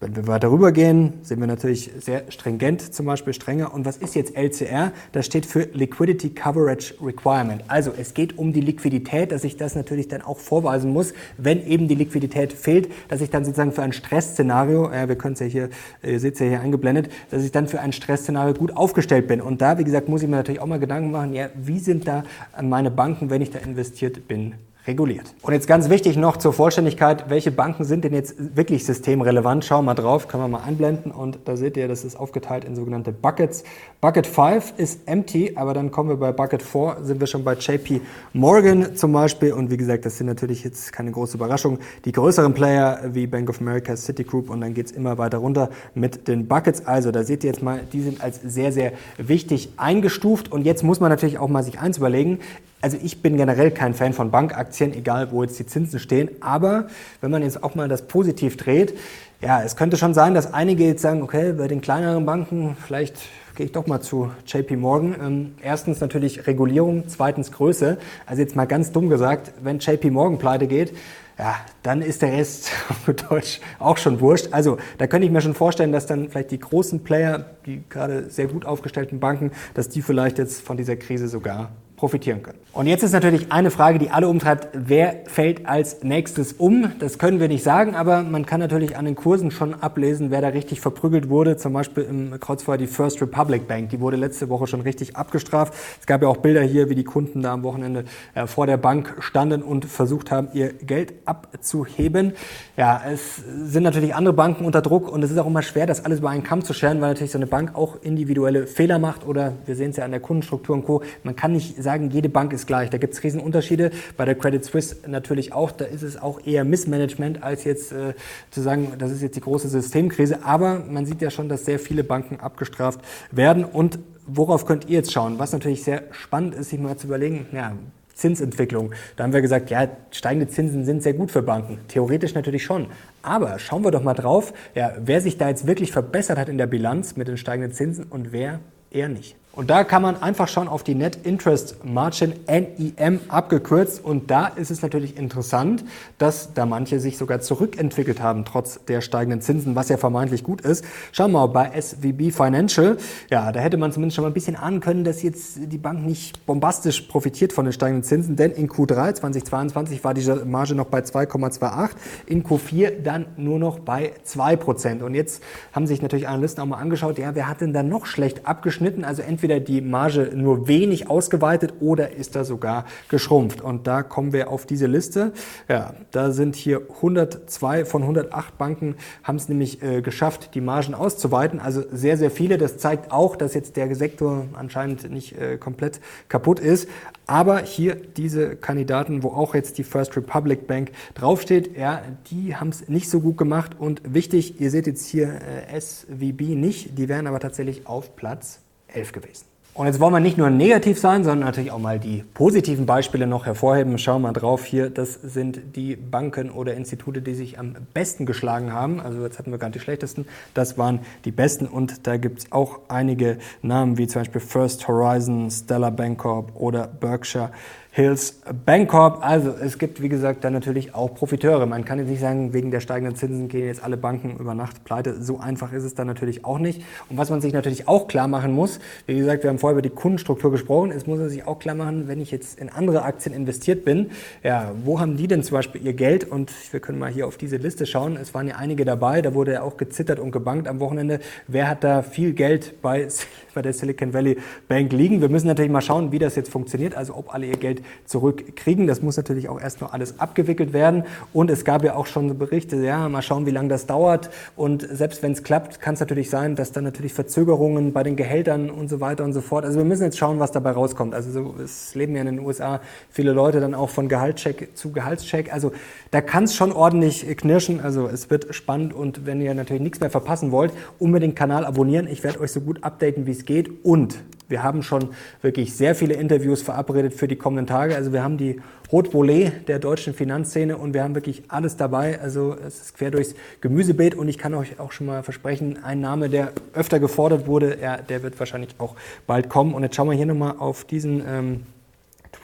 Wenn 0.00 0.16
wir 0.16 0.26
weiter 0.26 0.50
rübergehen, 0.50 1.14
sind 1.22 1.40
wir 1.40 1.46
natürlich 1.46 1.90
sehr 1.98 2.24
stringent, 2.30 2.94
zum 2.94 3.06
Beispiel 3.06 3.32
strenger. 3.32 3.72
Und 3.72 3.86
was 3.86 3.96
ist 3.96 4.14
jetzt 4.14 4.36
LCR? 4.36 4.92
Das 5.12 5.24
steht 5.24 5.46
für 5.46 5.68
Liquidity 5.72 6.30
Coverage 6.30 6.94
Requirement. 7.00 7.62
Also 7.68 7.92
es 7.96 8.12
geht 8.12 8.36
um 8.36 8.52
die 8.52 8.60
Liquidität, 8.60 9.30
dass 9.30 9.44
ich 9.44 9.56
das 9.56 9.76
natürlich 9.76 10.08
dann 10.08 10.20
auch 10.22 10.38
vorweisen 10.38 10.92
muss, 10.92 11.14
wenn 11.38 11.64
eben 11.66 11.86
die 11.86 11.94
Liquidität 11.94 12.52
fehlt, 12.52 12.90
dass 13.08 13.20
ich 13.20 13.30
dann 13.30 13.44
sozusagen 13.44 13.72
für 13.72 13.82
ein 13.82 13.92
Stressszenario, 13.92 14.90
äh, 14.90 15.08
wir 15.08 15.16
können 15.16 15.34
es 15.34 15.40
ja 15.40 15.46
hier, 15.46 15.70
ihr 16.02 16.18
seht 16.18 16.34
es 16.34 16.40
ja 16.40 16.46
hier 16.46 16.60
eingeblendet, 16.60 17.10
dass 17.30 17.44
ich 17.44 17.52
dann 17.52 17.68
für 17.68 17.80
ein 17.80 17.92
Stressszenario 17.92 18.54
gut 18.54 18.76
aufgestellt 18.76 19.28
bin. 19.28 19.40
Und 19.40 19.62
da, 19.62 19.78
wie 19.78 19.84
gesagt, 19.84 20.08
muss 20.08 20.22
ich 20.22 20.28
mir 20.28 20.36
natürlich 20.36 20.60
auch 20.60 20.66
mal 20.66 20.80
Gedanken 20.80 21.12
machen, 21.12 21.32
ja, 21.34 21.50
wie 21.54 21.78
sind 21.78 22.08
da 22.08 22.24
meine 22.60 22.90
Banken, 22.90 23.30
wenn 23.30 23.42
ich 23.42 23.50
da 23.50 23.60
investiert 23.60 24.26
bin, 24.26 24.54
reguliert. 24.86 25.34
Und 25.42 25.52
jetzt 25.54 25.66
ganz 25.66 25.88
wichtig 25.88 26.16
noch 26.16 26.36
zur 26.36 26.52
Vollständigkeit, 26.52 27.30
welche 27.30 27.50
Banken 27.50 27.84
sind 27.84 28.04
denn 28.04 28.12
jetzt 28.12 28.56
wirklich 28.56 28.84
systemrelevant? 28.84 29.64
Schauen 29.64 29.84
wir 29.84 29.94
mal 29.94 29.94
drauf, 29.94 30.28
können 30.28 30.42
wir 30.42 30.48
mal 30.48 30.62
einblenden 30.62 31.10
und 31.10 31.38
da 31.46 31.56
seht 31.56 31.76
ihr, 31.76 31.88
das 31.88 32.04
ist 32.04 32.16
aufgeteilt 32.16 32.64
in 32.64 32.76
sogenannte 32.76 33.10
Buckets. 33.12 33.64
Bucket 34.00 34.26
5 34.26 34.74
ist 34.76 35.00
empty, 35.06 35.52
aber 35.56 35.72
dann 35.72 35.90
kommen 35.90 36.10
wir 36.10 36.16
bei 36.16 36.32
Bucket 36.32 36.62
4, 36.62 36.98
sind 37.02 37.20
wir 37.20 37.26
schon 37.26 37.44
bei 37.44 37.54
JP 37.54 38.02
Morgan 38.34 38.94
zum 38.96 39.12
Beispiel 39.12 39.52
und 39.54 39.70
wie 39.70 39.78
gesagt, 39.78 40.04
das 40.04 40.18
sind 40.18 40.26
natürlich 40.26 40.64
jetzt 40.64 40.92
keine 40.92 41.10
große 41.10 41.38
Überraschung. 41.38 41.78
Die 42.04 42.12
größeren 42.12 42.52
Player 42.52 43.00
wie 43.12 43.26
Bank 43.26 43.48
of 43.48 43.60
America, 43.60 43.96
Citigroup 43.96 44.50
und 44.50 44.60
dann 44.60 44.74
geht 44.74 44.86
es 44.86 44.92
immer 44.92 45.16
weiter 45.16 45.38
runter 45.38 45.70
mit 45.94 46.28
den 46.28 46.46
Buckets. 46.46 46.86
Also 46.86 47.10
da 47.10 47.24
seht 47.24 47.42
ihr 47.44 47.50
jetzt 47.50 47.62
mal, 47.62 47.80
die 47.92 48.02
sind 48.02 48.22
als 48.22 48.40
sehr, 48.42 48.72
sehr 48.72 48.92
wichtig 49.16 49.70
eingestuft 49.78 50.52
und 50.52 50.66
jetzt 50.66 50.82
muss 50.82 51.00
man 51.00 51.08
natürlich 51.08 51.38
auch 51.38 51.48
mal 51.48 51.62
sich 51.62 51.80
eins 51.80 51.96
überlegen, 51.96 52.40
also 52.84 52.98
ich 53.02 53.22
bin 53.22 53.38
generell 53.38 53.70
kein 53.70 53.94
Fan 53.94 54.12
von 54.12 54.30
Bankaktien, 54.30 54.92
egal 54.92 55.32
wo 55.32 55.42
jetzt 55.42 55.58
die 55.58 55.64
Zinsen 55.64 55.98
stehen. 55.98 56.28
Aber 56.40 56.88
wenn 57.22 57.30
man 57.30 57.42
jetzt 57.42 57.64
auch 57.64 57.74
mal 57.74 57.88
das 57.88 58.06
positiv 58.06 58.58
dreht, 58.58 58.92
ja, 59.40 59.62
es 59.62 59.76
könnte 59.76 59.96
schon 59.96 60.12
sein, 60.12 60.34
dass 60.34 60.52
einige 60.52 60.84
jetzt 60.84 61.00
sagen, 61.00 61.22
okay, 61.22 61.54
bei 61.54 61.66
den 61.66 61.80
kleineren 61.80 62.26
Banken, 62.26 62.76
vielleicht 62.86 63.16
gehe 63.54 63.64
ich 63.64 63.72
doch 63.72 63.86
mal 63.86 64.02
zu 64.02 64.32
JP 64.46 64.76
Morgan. 64.76 65.16
Ähm, 65.18 65.54
erstens 65.62 66.02
natürlich 66.02 66.46
Regulierung, 66.46 67.04
zweitens 67.08 67.52
Größe. 67.52 67.96
Also 68.26 68.42
jetzt 68.42 68.54
mal 68.54 68.66
ganz 68.66 68.92
dumm 68.92 69.08
gesagt, 69.08 69.52
wenn 69.62 69.78
JP 69.78 70.10
Morgan 70.10 70.38
pleite 70.38 70.66
geht, 70.66 70.94
ja, 71.38 71.56
dann 71.82 72.02
ist 72.02 72.20
der 72.20 72.32
Rest 72.32 72.70
auf 72.90 73.14
Deutsch 73.30 73.60
auch 73.78 73.96
schon 73.96 74.20
wurscht. 74.20 74.48
Also 74.50 74.76
da 74.98 75.06
könnte 75.06 75.24
ich 75.26 75.32
mir 75.32 75.40
schon 75.40 75.54
vorstellen, 75.54 75.90
dass 75.90 76.04
dann 76.04 76.28
vielleicht 76.28 76.50
die 76.50 76.60
großen 76.60 77.02
Player, 77.02 77.46
die 77.64 77.82
gerade 77.88 78.28
sehr 78.28 78.48
gut 78.48 78.66
aufgestellten 78.66 79.20
Banken, 79.20 79.52
dass 79.72 79.88
die 79.88 80.02
vielleicht 80.02 80.36
jetzt 80.36 80.60
von 80.60 80.76
dieser 80.76 80.96
Krise 80.96 81.28
sogar 81.28 81.70
profitieren 82.04 82.42
können. 82.42 82.58
Und 82.74 82.86
jetzt 82.86 83.02
ist 83.02 83.12
natürlich 83.12 83.50
eine 83.50 83.70
Frage, 83.70 83.98
die 83.98 84.10
alle 84.10 84.28
umtreibt, 84.28 84.68
wer 84.74 85.20
fällt 85.26 85.64
als 85.64 86.02
nächstes 86.02 86.52
um? 86.52 86.92
Das 86.98 87.18
können 87.18 87.40
wir 87.40 87.48
nicht 87.48 87.62
sagen, 87.62 87.94
aber 87.94 88.22
man 88.22 88.44
kann 88.44 88.60
natürlich 88.60 88.98
an 88.98 89.06
den 89.06 89.14
Kursen 89.14 89.52
schon 89.52 89.74
ablesen, 89.74 90.30
wer 90.30 90.42
da 90.42 90.48
richtig 90.48 90.82
verprügelt 90.82 91.30
wurde. 91.30 91.56
Zum 91.56 91.72
Beispiel 91.72 92.02
im 92.02 92.38
Kreuzfeuer 92.40 92.76
die 92.76 92.88
First 92.88 93.22
Republic 93.22 93.68
Bank, 93.68 93.88
die 93.90 94.00
wurde 94.00 94.16
letzte 94.16 94.50
Woche 94.50 94.66
schon 94.66 94.80
richtig 94.82 95.16
abgestraft. 95.16 95.72
Es 96.00 96.06
gab 96.06 96.20
ja 96.20 96.28
auch 96.28 96.38
Bilder 96.38 96.62
hier, 96.62 96.90
wie 96.90 96.96
die 96.96 97.04
Kunden 97.04 97.42
da 97.42 97.52
am 97.52 97.62
Wochenende 97.62 98.04
äh, 98.34 98.46
vor 98.48 98.66
der 98.66 98.76
Bank 98.76 99.14
standen 99.20 99.62
und 99.62 99.86
versucht 99.86 100.32
haben, 100.32 100.48
ihr 100.52 100.72
Geld 100.72 101.14
abzuheben. 101.24 102.32
Ja, 102.76 103.00
es 103.10 103.36
sind 103.36 103.84
natürlich 103.84 104.16
andere 104.16 104.34
Banken 104.34 104.66
unter 104.66 104.82
Druck 104.82 105.08
und 105.10 105.22
es 105.22 105.30
ist 105.30 105.38
auch 105.38 105.46
immer 105.46 105.62
schwer, 105.62 105.86
das 105.86 106.04
alles 106.04 106.18
über 106.18 106.30
einen 106.30 106.42
Kamm 106.42 106.64
zu 106.64 106.74
scheren, 106.74 107.00
weil 107.00 107.10
natürlich 107.10 107.32
so 107.32 107.38
eine 107.38 107.46
Bank 107.46 107.76
auch 107.76 108.02
individuelle 108.02 108.66
Fehler 108.66 108.98
macht 108.98 109.26
oder 109.26 109.52
wir 109.64 109.76
sehen 109.76 109.90
es 109.90 109.96
ja 109.96 110.04
an 110.04 110.10
der 110.10 110.20
Kundenstruktur 110.20 110.74
und 110.74 110.84
Co. 110.84 111.02
Man 111.22 111.36
kann 111.36 111.52
nicht 111.52 111.80
sagen, 111.80 111.93
jede 111.96 112.28
Bank 112.28 112.52
ist 112.52 112.66
gleich. 112.66 112.90
Da 112.90 112.98
gibt 112.98 113.14
es 113.14 113.22
Riesenunterschiede. 113.22 113.90
Bei 114.16 114.24
der 114.24 114.34
Credit 114.34 114.64
Suisse 114.64 114.96
natürlich 115.06 115.52
auch. 115.52 115.72
Da 115.72 115.84
ist 115.84 116.02
es 116.02 116.20
auch 116.20 116.44
eher 116.44 116.64
Missmanagement, 116.64 117.42
als 117.42 117.64
jetzt 117.64 117.92
äh, 117.92 118.14
zu 118.50 118.60
sagen, 118.60 118.92
das 118.98 119.10
ist 119.10 119.22
jetzt 119.22 119.36
die 119.36 119.40
große 119.40 119.68
Systemkrise. 119.68 120.44
Aber 120.44 120.80
man 120.80 121.06
sieht 121.06 121.22
ja 121.22 121.30
schon, 121.30 121.48
dass 121.48 121.64
sehr 121.64 121.78
viele 121.78 122.04
Banken 122.04 122.40
abgestraft 122.40 123.00
werden. 123.30 123.64
Und 123.64 123.98
worauf 124.26 124.66
könnt 124.66 124.88
ihr 124.88 124.96
jetzt 124.96 125.12
schauen? 125.12 125.38
Was 125.38 125.52
natürlich 125.52 125.84
sehr 125.84 126.04
spannend 126.10 126.54
ist, 126.54 126.70
sich 126.70 126.80
mal 126.80 126.96
zu 126.96 127.06
überlegen, 127.06 127.46
ja, 127.52 127.72
Zinsentwicklung. 128.14 128.92
Da 129.16 129.24
haben 129.24 129.32
wir 129.32 129.42
gesagt, 129.42 129.70
ja, 129.70 129.88
steigende 130.10 130.48
Zinsen 130.48 130.84
sind 130.84 131.02
sehr 131.02 131.14
gut 131.14 131.30
für 131.30 131.42
Banken. 131.42 131.78
Theoretisch 131.88 132.34
natürlich 132.34 132.64
schon. 132.64 132.86
Aber 133.22 133.58
schauen 133.58 133.84
wir 133.84 133.90
doch 133.90 134.02
mal 134.02 134.14
drauf, 134.14 134.52
ja, 134.74 134.92
wer 134.98 135.20
sich 135.20 135.36
da 135.36 135.48
jetzt 135.48 135.66
wirklich 135.66 135.92
verbessert 135.92 136.38
hat 136.38 136.48
in 136.48 136.58
der 136.58 136.66
Bilanz 136.66 137.16
mit 137.16 137.28
den 137.28 137.36
steigenden 137.36 137.72
Zinsen 137.72 138.04
und 138.04 138.32
wer 138.32 138.60
eher 138.90 139.08
nicht. 139.08 139.36
Und 139.54 139.70
da 139.70 139.84
kann 139.84 140.02
man 140.02 140.20
einfach 140.20 140.48
schauen 140.48 140.66
auf 140.66 140.82
die 140.82 140.96
Net 140.96 141.18
Interest 141.22 141.84
Margin, 141.84 142.34
NIM 142.48 143.20
abgekürzt. 143.28 144.04
Und 144.04 144.30
da 144.30 144.48
ist 144.48 144.72
es 144.72 144.82
natürlich 144.82 145.16
interessant, 145.16 145.84
dass 146.18 146.54
da 146.54 146.66
manche 146.66 146.98
sich 146.98 147.16
sogar 147.16 147.40
zurückentwickelt 147.40 148.20
haben, 148.20 148.44
trotz 148.44 148.84
der 148.86 149.00
steigenden 149.00 149.40
Zinsen, 149.40 149.76
was 149.76 149.88
ja 149.88 149.96
vermeintlich 149.96 150.42
gut 150.42 150.60
ist. 150.60 150.84
Schauen 151.12 151.30
wir 151.30 151.46
mal 151.46 151.46
bei 151.46 151.80
SVB 151.80 152.34
Financial. 152.34 152.96
Ja, 153.30 153.52
da 153.52 153.60
hätte 153.60 153.76
man 153.76 153.92
zumindest 153.92 154.16
schon 154.16 154.24
mal 154.24 154.30
ein 154.30 154.34
bisschen 154.34 154.56
ahnen 154.56 154.80
können, 154.80 155.04
dass 155.04 155.22
jetzt 155.22 155.58
die 155.60 155.78
Bank 155.78 156.04
nicht 156.04 156.44
bombastisch 156.46 157.02
profitiert 157.02 157.52
von 157.52 157.64
den 157.64 157.72
steigenden 157.72 158.02
Zinsen, 158.02 158.34
denn 158.34 158.50
in 158.50 158.68
Q3 158.68 159.14
2022 159.14 160.02
war 160.02 160.14
diese 160.14 160.44
Marge 160.44 160.74
noch 160.74 160.86
bei 160.86 161.00
2,28, 161.00 161.90
in 162.26 162.42
Q4 162.42 163.02
dann 163.02 163.26
nur 163.36 163.60
noch 163.60 163.78
bei 163.78 164.14
2%. 164.26 165.02
Und 165.02 165.14
jetzt 165.14 165.42
haben 165.72 165.86
sich 165.86 166.02
natürlich 166.02 166.26
Analysten 166.26 166.62
auch 166.62 166.66
mal 166.66 166.78
angeschaut, 166.78 167.18
ja, 167.18 167.36
wer 167.36 167.48
hat 167.48 167.60
denn 167.60 167.72
da 167.72 167.84
noch 167.84 168.06
schlecht 168.06 168.46
abgeschnitten? 168.46 169.04
Also 169.04 169.22
entweder 169.22 169.43
entweder 169.44 169.60
die 169.60 169.82
Marge 169.82 170.30
nur 170.34 170.68
wenig 170.68 171.10
ausgeweitet 171.10 171.74
oder 171.80 172.12
ist 172.12 172.34
da 172.34 172.44
sogar 172.44 172.86
geschrumpft. 173.08 173.60
Und 173.60 173.86
da 173.86 174.02
kommen 174.02 174.32
wir 174.32 174.48
auf 174.48 174.64
diese 174.64 174.86
Liste. 174.86 175.32
Ja, 175.68 175.94
da 176.12 176.30
sind 176.30 176.56
hier 176.56 176.80
102 176.96 177.84
von 177.84 178.02
108 178.02 178.56
Banken 178.56 178.96
haben 179.22 179.36
es 179.36 179.48
nämlich 179.48 179.82
äh, 179.82 180.00
geschafft, 180.00 180.54
die 180.54 180.62
Margen 180.62 180.94
auszuweiten. 180.94 181.60
Also 181.60 181.82
sehr, 181.92 182.16
sehr 182.16 182.30
viele. 182.30 182.56
Das 182.56 182.78
zeigt 182.78 183.12
auch, 183.12 183.36
dass 183.36 183.52
jetzt 183.52 183.76
der 183.76 183.94
Sektor 183.94 184.46
anscheinend 184.54 185.10
nicht 185.10 185.38
äh, 185.38 185.58
komplett 185.58 186.00
kaputt 186.28 186.58
ist. 186.58 186.88
Aber 187.26 187.60
hier 187.60 187.96
diese 187.96 188.56
Kandidaten, 188.56 189.22
wo 189.22 189.28
auch 189.28 189.54
jetzt 189.54 189.76
die 189.78 189.84
First 189.84 190.16
Republic 190.16 190.66
Bank 190.66 190.90
draufsteht, 191.14 191.76
ja, 191.76 192.02
die 192.30 192.56
haben 192.56 192.68
es 192.70 192.88
nicht 192.88 193.10
so 193.10 193.20
gut 193.20 193.36
gemacht. 193.36 193.72
Und 193.78 194.00
wichtig, 194.06 194.60
ihr 194.60 194.70
seht 194.70 194.86
jetzt 194.86 195.06
hier 195.06 195.28
äh, 195.28 195.80
SVB 195.80 196.54
nicht, 196.54 196.98
die 196.98 197.08
wären 197.08 197.26
aber 197.26 197.40
tatsächlich 197.40 197.86
auf 197.86 198.16
Platz 198.16 198.63
11 198.94 199.12
gewesen. 199.12 199.53
Und 199.76 199.86
jetzt 199.86 199.98
wollen 199.98 200.12
wir 200.12 200.20
nicht 200.20 200.38
nur 200.38 200.50
negativ 200.50 201.00
sein, 201.00 201.24
sondern 201.24 201.48
natürlich 201.48 201.72
auch 201.72 201.80
mal 201.80 201.98
die 201.98 202.22
positiven 202.32 202.86
Beispiele 202.86 203.26
noch 203.26 203.44
hervorheben. 203.44 203.98
Schauen 203.98 204.22
wir 204.22 204.28
mal 204.28 204.32
drauf 204.32 204.64
hier. 204.64 204.88
Das 204.88 205.14
sind 205.14 205.74
die 205.74 205.96
Banken 205.96 206.50
oder 206.50 206.74
Institute, 206.74 207.20
die 207.20 207.34
sich 207.34 207.58
am 207.58 207.74
besten 207.92 208.24
geschlagen 208.24 208.72
haben. 208.72 209.00
Also 209.00 209.24
jetzt 209.24 209.40
hatten 209.40 209.50
wir 209.50 209.58
gar 209.58 209.66
nicht 209.66 209.74
die 209.74 209.80
schlechtesten. 209.80 210.26
Das 210.54 210.78
waren 210.78 211.00
die 211.24 211.32
besten. 211.32 211.66
Und 211.66 212.06
da 212.06 212.18
gibt 212.18 212.38
es 212.38 212.52
auch 212.52 212.82
einige 212.86 213.38
Namen 213.62 213.98
wie 213.98 214.06
zum 214.06 214.20
Beispiel 214.20 214.40
First 214.40 214.86
Horizon, 214.86 215.50
Stellar 215.50 215.90
Bancorp 215.90 216.52
oder 216.54 216.86
Berkshire 216.86 217.50
Hills 217.96 218.40
Bancorp. 218.66 219.24
Also 219.24 219.50
es 219.50 219.78
gibt, 219.78 220.02
wie 220.02 220.08
gesagt, 220.08 220.42
dann 220.42 220.52
natürlich 220.52 220.96
auch 220.96 221.14
Profiteure. 221.14 221.64
Man 221.64 221.84
kann 221.84 222.00
jetzt 222.00 222.08
nicht 222.08 222.20
sagen, 222.20 222.52
wegen 222.52 222.72
der 222.72 222.80
steigenden 222.80 223.14
Zinsen 223.14 223.46
gehen 223.46 223.66
jetzt 223.66 223.84
alle 223.84 223.96
Banken 223.96 224.36
über 224.36 224.52
Nacht 224.52 224.82
pleite. 224.84 225.22
So 225.22 225.38
einfach 225.38 225.72
ist 225.72 225.84
es 225.84 225.94
dann 225.94 226.08
natürlich 226.08 226.44
auch 226.44 226.58
nicht. 226.58 226.82
Und 227.08 227.18
was 227.18 227.30
man 227.30 227.40
sich 227.40 227.52
natürlich 227.52 227.86
auch 227.86 228.08
klar 228.08 228.26
machen 228.26 228.52
muss, 228.52 228.80
wie 229.06 229.14
gesagt, 229.14 229.44
wir 229.44 229.50
haben 229.50 229.60
vorher 229.64 229.78
über 229.78 229.88
die 229.88 229.94
Kundenstruktur 229.94 230.50
gesprochen, 230.50 230.90
es 230.90 231.06
muss 231.06 231.18
man 231.18 231.30
sich 231.30 231.46
auch 231.46 231.58
klar 231.58 231.74
machen, 231.74 232.06
wenn 232.06 232.20
ich 232.20 232.30
jetzt 232.30 232.60
in 232.60 232.68
andere 232.68 233.00
Aktien 233.00 233.34
investiert 233.34 233.82
bin, 233.82 234.10
ja, 234.42 234.72
wo 234.84 235.00
haben 235.00 235.16
die 235.16 235.26
denn 235.26 235.42
zum 235.42 235.56
Beispiel 235.56 235.82
ihr 235.82 235.94
Geld? 235.94 236.30
Und 236.30 236.52
wir 236.70 236.80
können 236.80 236.98
mal 236.98 237.10
hier 237.10 237.26
auf 237.26 237.38
diese 237.38 237.56
Liste 237.56 237.86
schauen. 237.86 238.18
Es 238.18 238.34
waren 238.34 238.46
ja 238.46 238.56
einige 238.56 238.84
dabei, 238.84 239.22
da 239.22 239.32
wurde 239.32 239.54
ja 239.54 239.62
auch 239.62 239.78
gezittert 239.78 240.18
und 240.18 240.32
gebankt 240.32 240.68
am 240.68 240.80
Wochenende. 240.80 241.18
Wer 241.48 241.66
hat 241.66 241.82
da 241.82 242.02
viel 242.02 242.34
Geld 242.34 242.82
bei, 242.82 243.08
bei 243.54 243.62
der 243.62 243.72
Silicon 243.72 244.12
Valley 244.12 244.36
Bank 244.68 244.92
liegen? 244.92 245.20
Wir 245.20 245.28
müssen 245.28 245.46
natürlich 245.46 245.70
mal 245.70 245.80
schauen, 245.80 246.12
wie 246.12 246.18
das 246.18 246.36
jetzt 246.36 246.50
funktioniert, 246.50 246.94
also 246.96 247.14
ob 247.14 247.32
alle 247.32 247.46
ihr 247.46 247.56
Geld 247.56 247.82
zurückkriegen. 248.04 248.86
Das 248.86 249.02
muss 249.02 249.16
natürlich 249.16 249.48
auch 249.48 249.60
erst 249.60 249.80
noch 249.80 249.92
alles 249.92 250.20
abgewickelt 250.20 250.72
werden. 250.72 251.04
Und 251.32 251.50
es 251.50 251.64
gab 251.64 251.84
ja 251.84 251.94
auch 251.94 252.06
schon 252.06 252.36
Berichte, 252.38 252.76
ja, 252.76 253.08
mal 253.08 253.22
schauen, 253.22 253.46
wie 253.46 253.50
lange 253.50 253.68
das 253.68 253.86
dauert. 253.86 254.30
Und 254.56 254.86
selbst 254.90 255.22
wenn 255.22 255.32
es 255.32 255.42
klappt, 255.42 255.80
kann 255.80 255.94
es 255.94 256.00
natürlich 256.00 256.30
sein, 256.30 256.56
dass 256.56 256.72
dann 256.72 256.84
natürlich 256.84 257.14
Verzögerungen 257.14 257.92
bei 257.92 258.02
den 258.02 258.16
Gehältern 258.16 258.70
und 258.70 258.88
so 258.88 259.00
weiter 259.00 259.24
und 259.24 259.32
so 259.32 259.40
fort. 259.40 259.64
Also 259.64 259.78
wir 259.78 259.84
müssen 259.84 260.04
jetzt 260.04 260.18
schauen, 260.18 260.38
was 260.38 260.52
dabei 260.52 260.72
rauskommt. 260.72 261.14
Also 261.14 261.30
so, 261.30 261.54
es 261.62 261.94
leben 261.94 262.14
ja 262.14 262.20
in 262.20 262.26
den 262.26 262.40
USA 262.40 262.80
viele 263.10 263.32
Leute 263.32 263.60
dann 263.60 263.74
auch 263.74 263.90
von 263.90 264.08
Gehaltscheck 264.08 264.76
zu 264.76 264.92
Gehaltscheck. 264.92 265.52
Also 265.52 265.72
da 266.10 266.20
kann 266.20 266.44
es 266.44 266.54
schon 266.54 266.72
ordentlich 266.72 267.26
knirschen. 267.36 267.80
Also 267.80 268.08
es 268.08 268.30
wird 268.30 268.54
spannend 268.54 268.92
und 268.92 269.26
wenn 269.26 269.40
ihr 269.40 269.54
natürlich 269.54 269.82
nichts 269.82 270.00
mehr 270.00 270.10
verpassen 270.10 270.50
wollt, 270.50 270.72
unbedingt 270.98 271.36
Kanal 271.36 271.64
abonnieren. 271.64 272.06
Ich 272.06 272.24
werde 272.24 272.40
euch 272.40 272.52
so 272.52 272.60
gut 272.60 272.82
updaten, 272.82 273.26
wie 273.26 273.32
es 273.32 273.43
geht. 273.46 273.84
Und 273.84 274.18
wir 274.48 274.62
haben 274.62 274.82
schon 274.82 275.10
wirklich 275.40 275.74
sehr 275.74 275.94
viele 275.94 276.14
Interviews 276.14 276.62
verabredet 276.62 277.14
für 277.14 277.28
die 277.28 277.36
kommenden 277.36 277.66
Tage. 277.66 277.96
Also 277.96 278.12
wir 278.12 278.22
haben 278.22 278.36
die 278.36 278.60
Volée 278.90 279.50
der 279.66 279.78
deutschen 279.78 280.14
Finanzszene 280.14 280.76
und 280.76 280.94
wir 280.94 281.02
haben 281.02 281.14
wirklich 281.14 281.42
alles 281.48 281.76
dabei. 281.76 282.20
Also 282.20 282.54
es 282.54 282.80
ist 282.80 282.96
quer 282.96 283.10
durchs 283.10 283.34
Gemüsebeet 283.60 284.14
und 284.14 284.28
ich 284.28 284.38
kann 284.38 284.54
euch 284.54 284.78
auch 284.78 284.92
schon 284.92 285.06
mal 285.06 285.22
versprechen, 285.22 285.82
ein 285.82 286.00
Name, 286.00 286.28
der 286.28 286.52
öfter 286.74 287.00
gefordert 287.00 287.46
wurde, 287.46 287.78
der 288.08 288.22
wird 288.22 288.38
wahrscheinlich 288.38 288.74
auch 288.78 288.94
bald 289.26 289.48
kommen. 289.48 289.74
Und 289.74 289.82
jetzt 289.82 289.96
schauen 289.96 290.08
wir 290.08 290.16
hier 290.16 290.26
nochmal 290.26 290.56
auf 290.58 290.84
diesen 290.84 291.22
ähm, 291.26 291.60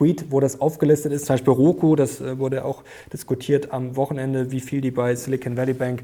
Tweet, 0.01 0.31
wo 0.31 0.39
das 0.39 0.59
aufgelistet 0.59 1.13
ist. 1.13 1.27
Zum 1.27 1.35
Beispiel 1.35 1.53
Roku, 1.53 1.95
das 1.95 2.21
äh, 2.21 2.39
wurde 2.39 2.65
auch 2.65 2.83
diskutiert 3.13 3.71
am 3.71 3.95
Wochenende, 3.95 4.51
wie 4.51 4.59
viel 4.59 4.81
die 4.81 4.89
bei 4.89 5.13
Silicon 5.13 5.57
Valley 5.57 5.73
Bank 5.73 6.03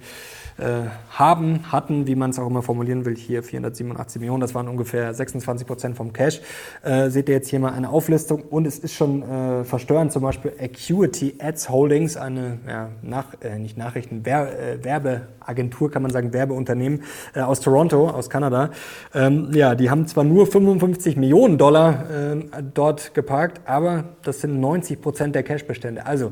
äh, 0.60 0.90
haben, 1.12 1.72
hatten, 1.72 2.08
wie 2.08 2.16
man 2.16 2.32
es 2.32 2.40
auch 2.40 2.48
immer 2.48 2.64
formulieren 2.64 3.06
will, 3.06 3.16
hier 3.16 3.44
487 3.44 4.20
Millionen, 4.20 4.42
das 4.42 4.56
waren 4.56 4.68
ungefähr 4.68 5.14
26 5.14 5.68
Prozent 5.68 5.96
vom 5.96 6.14
Cash. 6.14 6.42
Äh, 6.84 7.10
seht 7.10 7.30
ihr 7.30 7.36
jetzt 7.36 7.50
hier 7.50 7.60
mal 7.60 7.74
eine 7.74 7.90
Auflistung 7.90 8.42
und 8.42 8.66
es 8.66 8.80
ist 8.80 8.96
schon 8.96 9.22
äh, 9.22 9.64
verstörend, 9.64 10.12
zum 10.12 10.24
Beispiel 10.24 10.54
Acuity 10.60 11.36
Ads 11.40 11.70
Holdings, 11.70 12.18
eine 12.18 12.58
ja, 12.68 12.90
nach, 13.04 13.36
äh, 13.42 13.60
nicht 13.60 13.78
Nachrichten, 13.78 14.22
Wer 14.24 14.48
äh, 14.60 14.84
Werbeagentur, 14.84 15.92
kann 15.92 16.02
man 16.02 16.12
sagen, 16.12 16.34
Werbeunternehmen 16.34 17.04
aus 17.36 17.60
Toronto, 17.60 18.10
aus 18.10 18.30
Kanada. 18.30 18.72
Ähm, 19.14 19.50
ja, 19.54 19.76
die 19.76 19.90
haben 19.90 20.08
zwar 20.08 20.24
nur 20.24 20.48
55 20.48 21.18
Millionen 21.18 21.58
Dollar 21.58 22.06
äh, 22.10 22.64
dort 22.74 23.14
geparkt, 23.14 23.62
aber 23.66 23.87
das 24.24 24.42
sind 24.42 24.60
90 24.60 25.02
Prozent 25.02 25.36
der 25.36 25.44
Cashbestände. 25.44 26.06
Also 26.06 26.32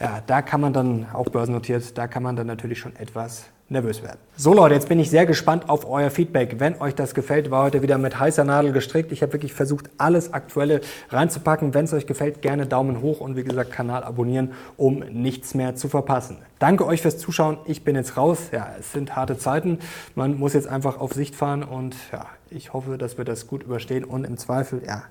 ja, 0.00 0.20
da 0.26 0.42
kann 0.42 0.60
man 0.60 0.72
dann, 0.72 1.06
auch 1.12 1.28
börsennotiert, 1.28 1.96
da 1.96 2.08
kann 2.08 2.22
man 2.22 2.34
dann 2.34 2.46
natürlich 2.46 2.80
schon 2.80 2.96
etwas 2.96 3.44
nervös 3.68 4.02
werden. 4.02 4.18
So 4.36 4.54
Leute, 4.54 4.74
jetzt 4.74 4.88
bin 4.88 4.98
ich 5.00 5.10
sehr 5.10 5.26
gespannt 5.26 5.68
auf 5.68 5.88
euer 5.88 6.10
Feedback. 6.10 6.56
Wenn 6.58 6.80
euch 6.80 6.94
das 6.94 7.14
gefällt, 7.14 7.50
war 7.50 7.64
heute 7.64 7.82
wieder 7.82 7.98
mit 7.98 8.18
heißer 8.18 8.44
Nadel 8.44 8.72
gestrickt. 8.72 9.12
Ich 9.12 9.22
habe 9.22 9.32
wirklich 9.32 9.52
versucht, 9.52 9.90
alles 9.98 10.32
Aktuelle 10.32 10.80
reinzupacken. 11.10 11.74
Wenn 11.74 11.86
es 11.86 11.92
euch 11.92 12.06
gefällt, 12.06 12.42
gerne 12.42 12.66
Daumen 12.66 13.00
hoch 13.00 13.20
und 13.20 13.36
wie 13.36 13.44
gesagt, 13.44 13.72
Kanal 13.72 14.04
abonnieren, 14.04 14.52
um 14.76 14.98
nichts 15.10 15.54
mehr 15.54 15.74
zu 15.74 15.88
verpassen. 15.88 16.38
Danke 16.58 16.86
euch 16.86 17.02
fürs 17.02 17.18
Zuschauen. 17.18 17.58
Ich 17.64 17.82
bin 17.82 17.96
jetzt 17.96 18.16
raus. 18.16 18.50
Ja, 18.52 18.74
es 18.78 18.92
sind 18.92 19.16
harte 19.16 19.38
Zeiten. 19.38 19.78
Man 20.14 20.38
muss 20.38 20.52
jetzt 20.52 20.68
einfach 20.68 21.00
auf 21.00 21.12
Sicht 21.12 21.34
fahren 21.34 21.62
und 21.62 21.96
ja, 22.12 22.26
ich 22.50 22.72
hoffe, 22.72 22.98
dass 22.98 23.18
wir 23.18 23.24
das 23.24 23.46
gut 23.46 23.62
überstehen 23.62 24.04
und 24.04 24.24
im 24.24 24.36
Zweifel, 24.36 24.82
ja, 24.86 25.04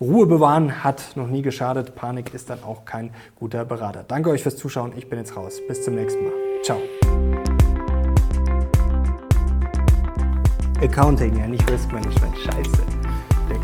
Ruhe 0.00 0.26
bewahren 0.26 0.82
hat 0.82 1.14
noch 1.14 1.26
nie 1.26 1.42
geschadet. 1.42 1.94
Panik 1.94 2.32
ist 2.32 2.48
dann 2.48 2.62
auch 2.62 2.86
kein 2.86 3.10
guter 3.38 3.66
Berater. 3.66 4.02
Danke 4.02 4.30
euch 4.30 4.42
fürs 4.42 4.56
Zuschauen. 4.56 4.94
Ich 4.96 5.10
bin 5.10 5.18
jetzt 5.18 5.36
raus. 5.36 5.60
Bis 5.68 5.84
zum 5.84 5.94
nächsten 5.94 6.24
Mal. 6.24 6.32
Ciao. 6.62 6.78
Accounting, 10.80 11.36
ja 11.38 11.46
nicht 11.46 11.70
Risk 11.70 11.92
Management. 11.92 12.34
Scheiße. 12.38 12.82
Der 13.50 13.58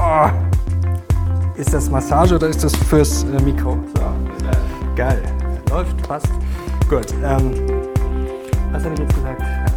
oh. 0.00 1.60
Ist 1.60 1.72
das 1.72 1.88
Massage 1.88 2.34
oder 2.34 2.48
ist 2.48 2.64
das 2.64 2.74
fürs 2.74 3.22
äh, 3.22 3.40
Mikro? 3.40 3.78
So. 3.94 4.02
Geil. 4.96 5.22
Läuft, 5.70 5.96
passt. 6.08 6.32
Gut. 6.90 7.06
Ähm, 7.22 7.54
was 8.72 8.82
habe 8.82 8.94
ich 8.94 9.00
jetzt 9.00 9.14
gesagt? 9.14 9.71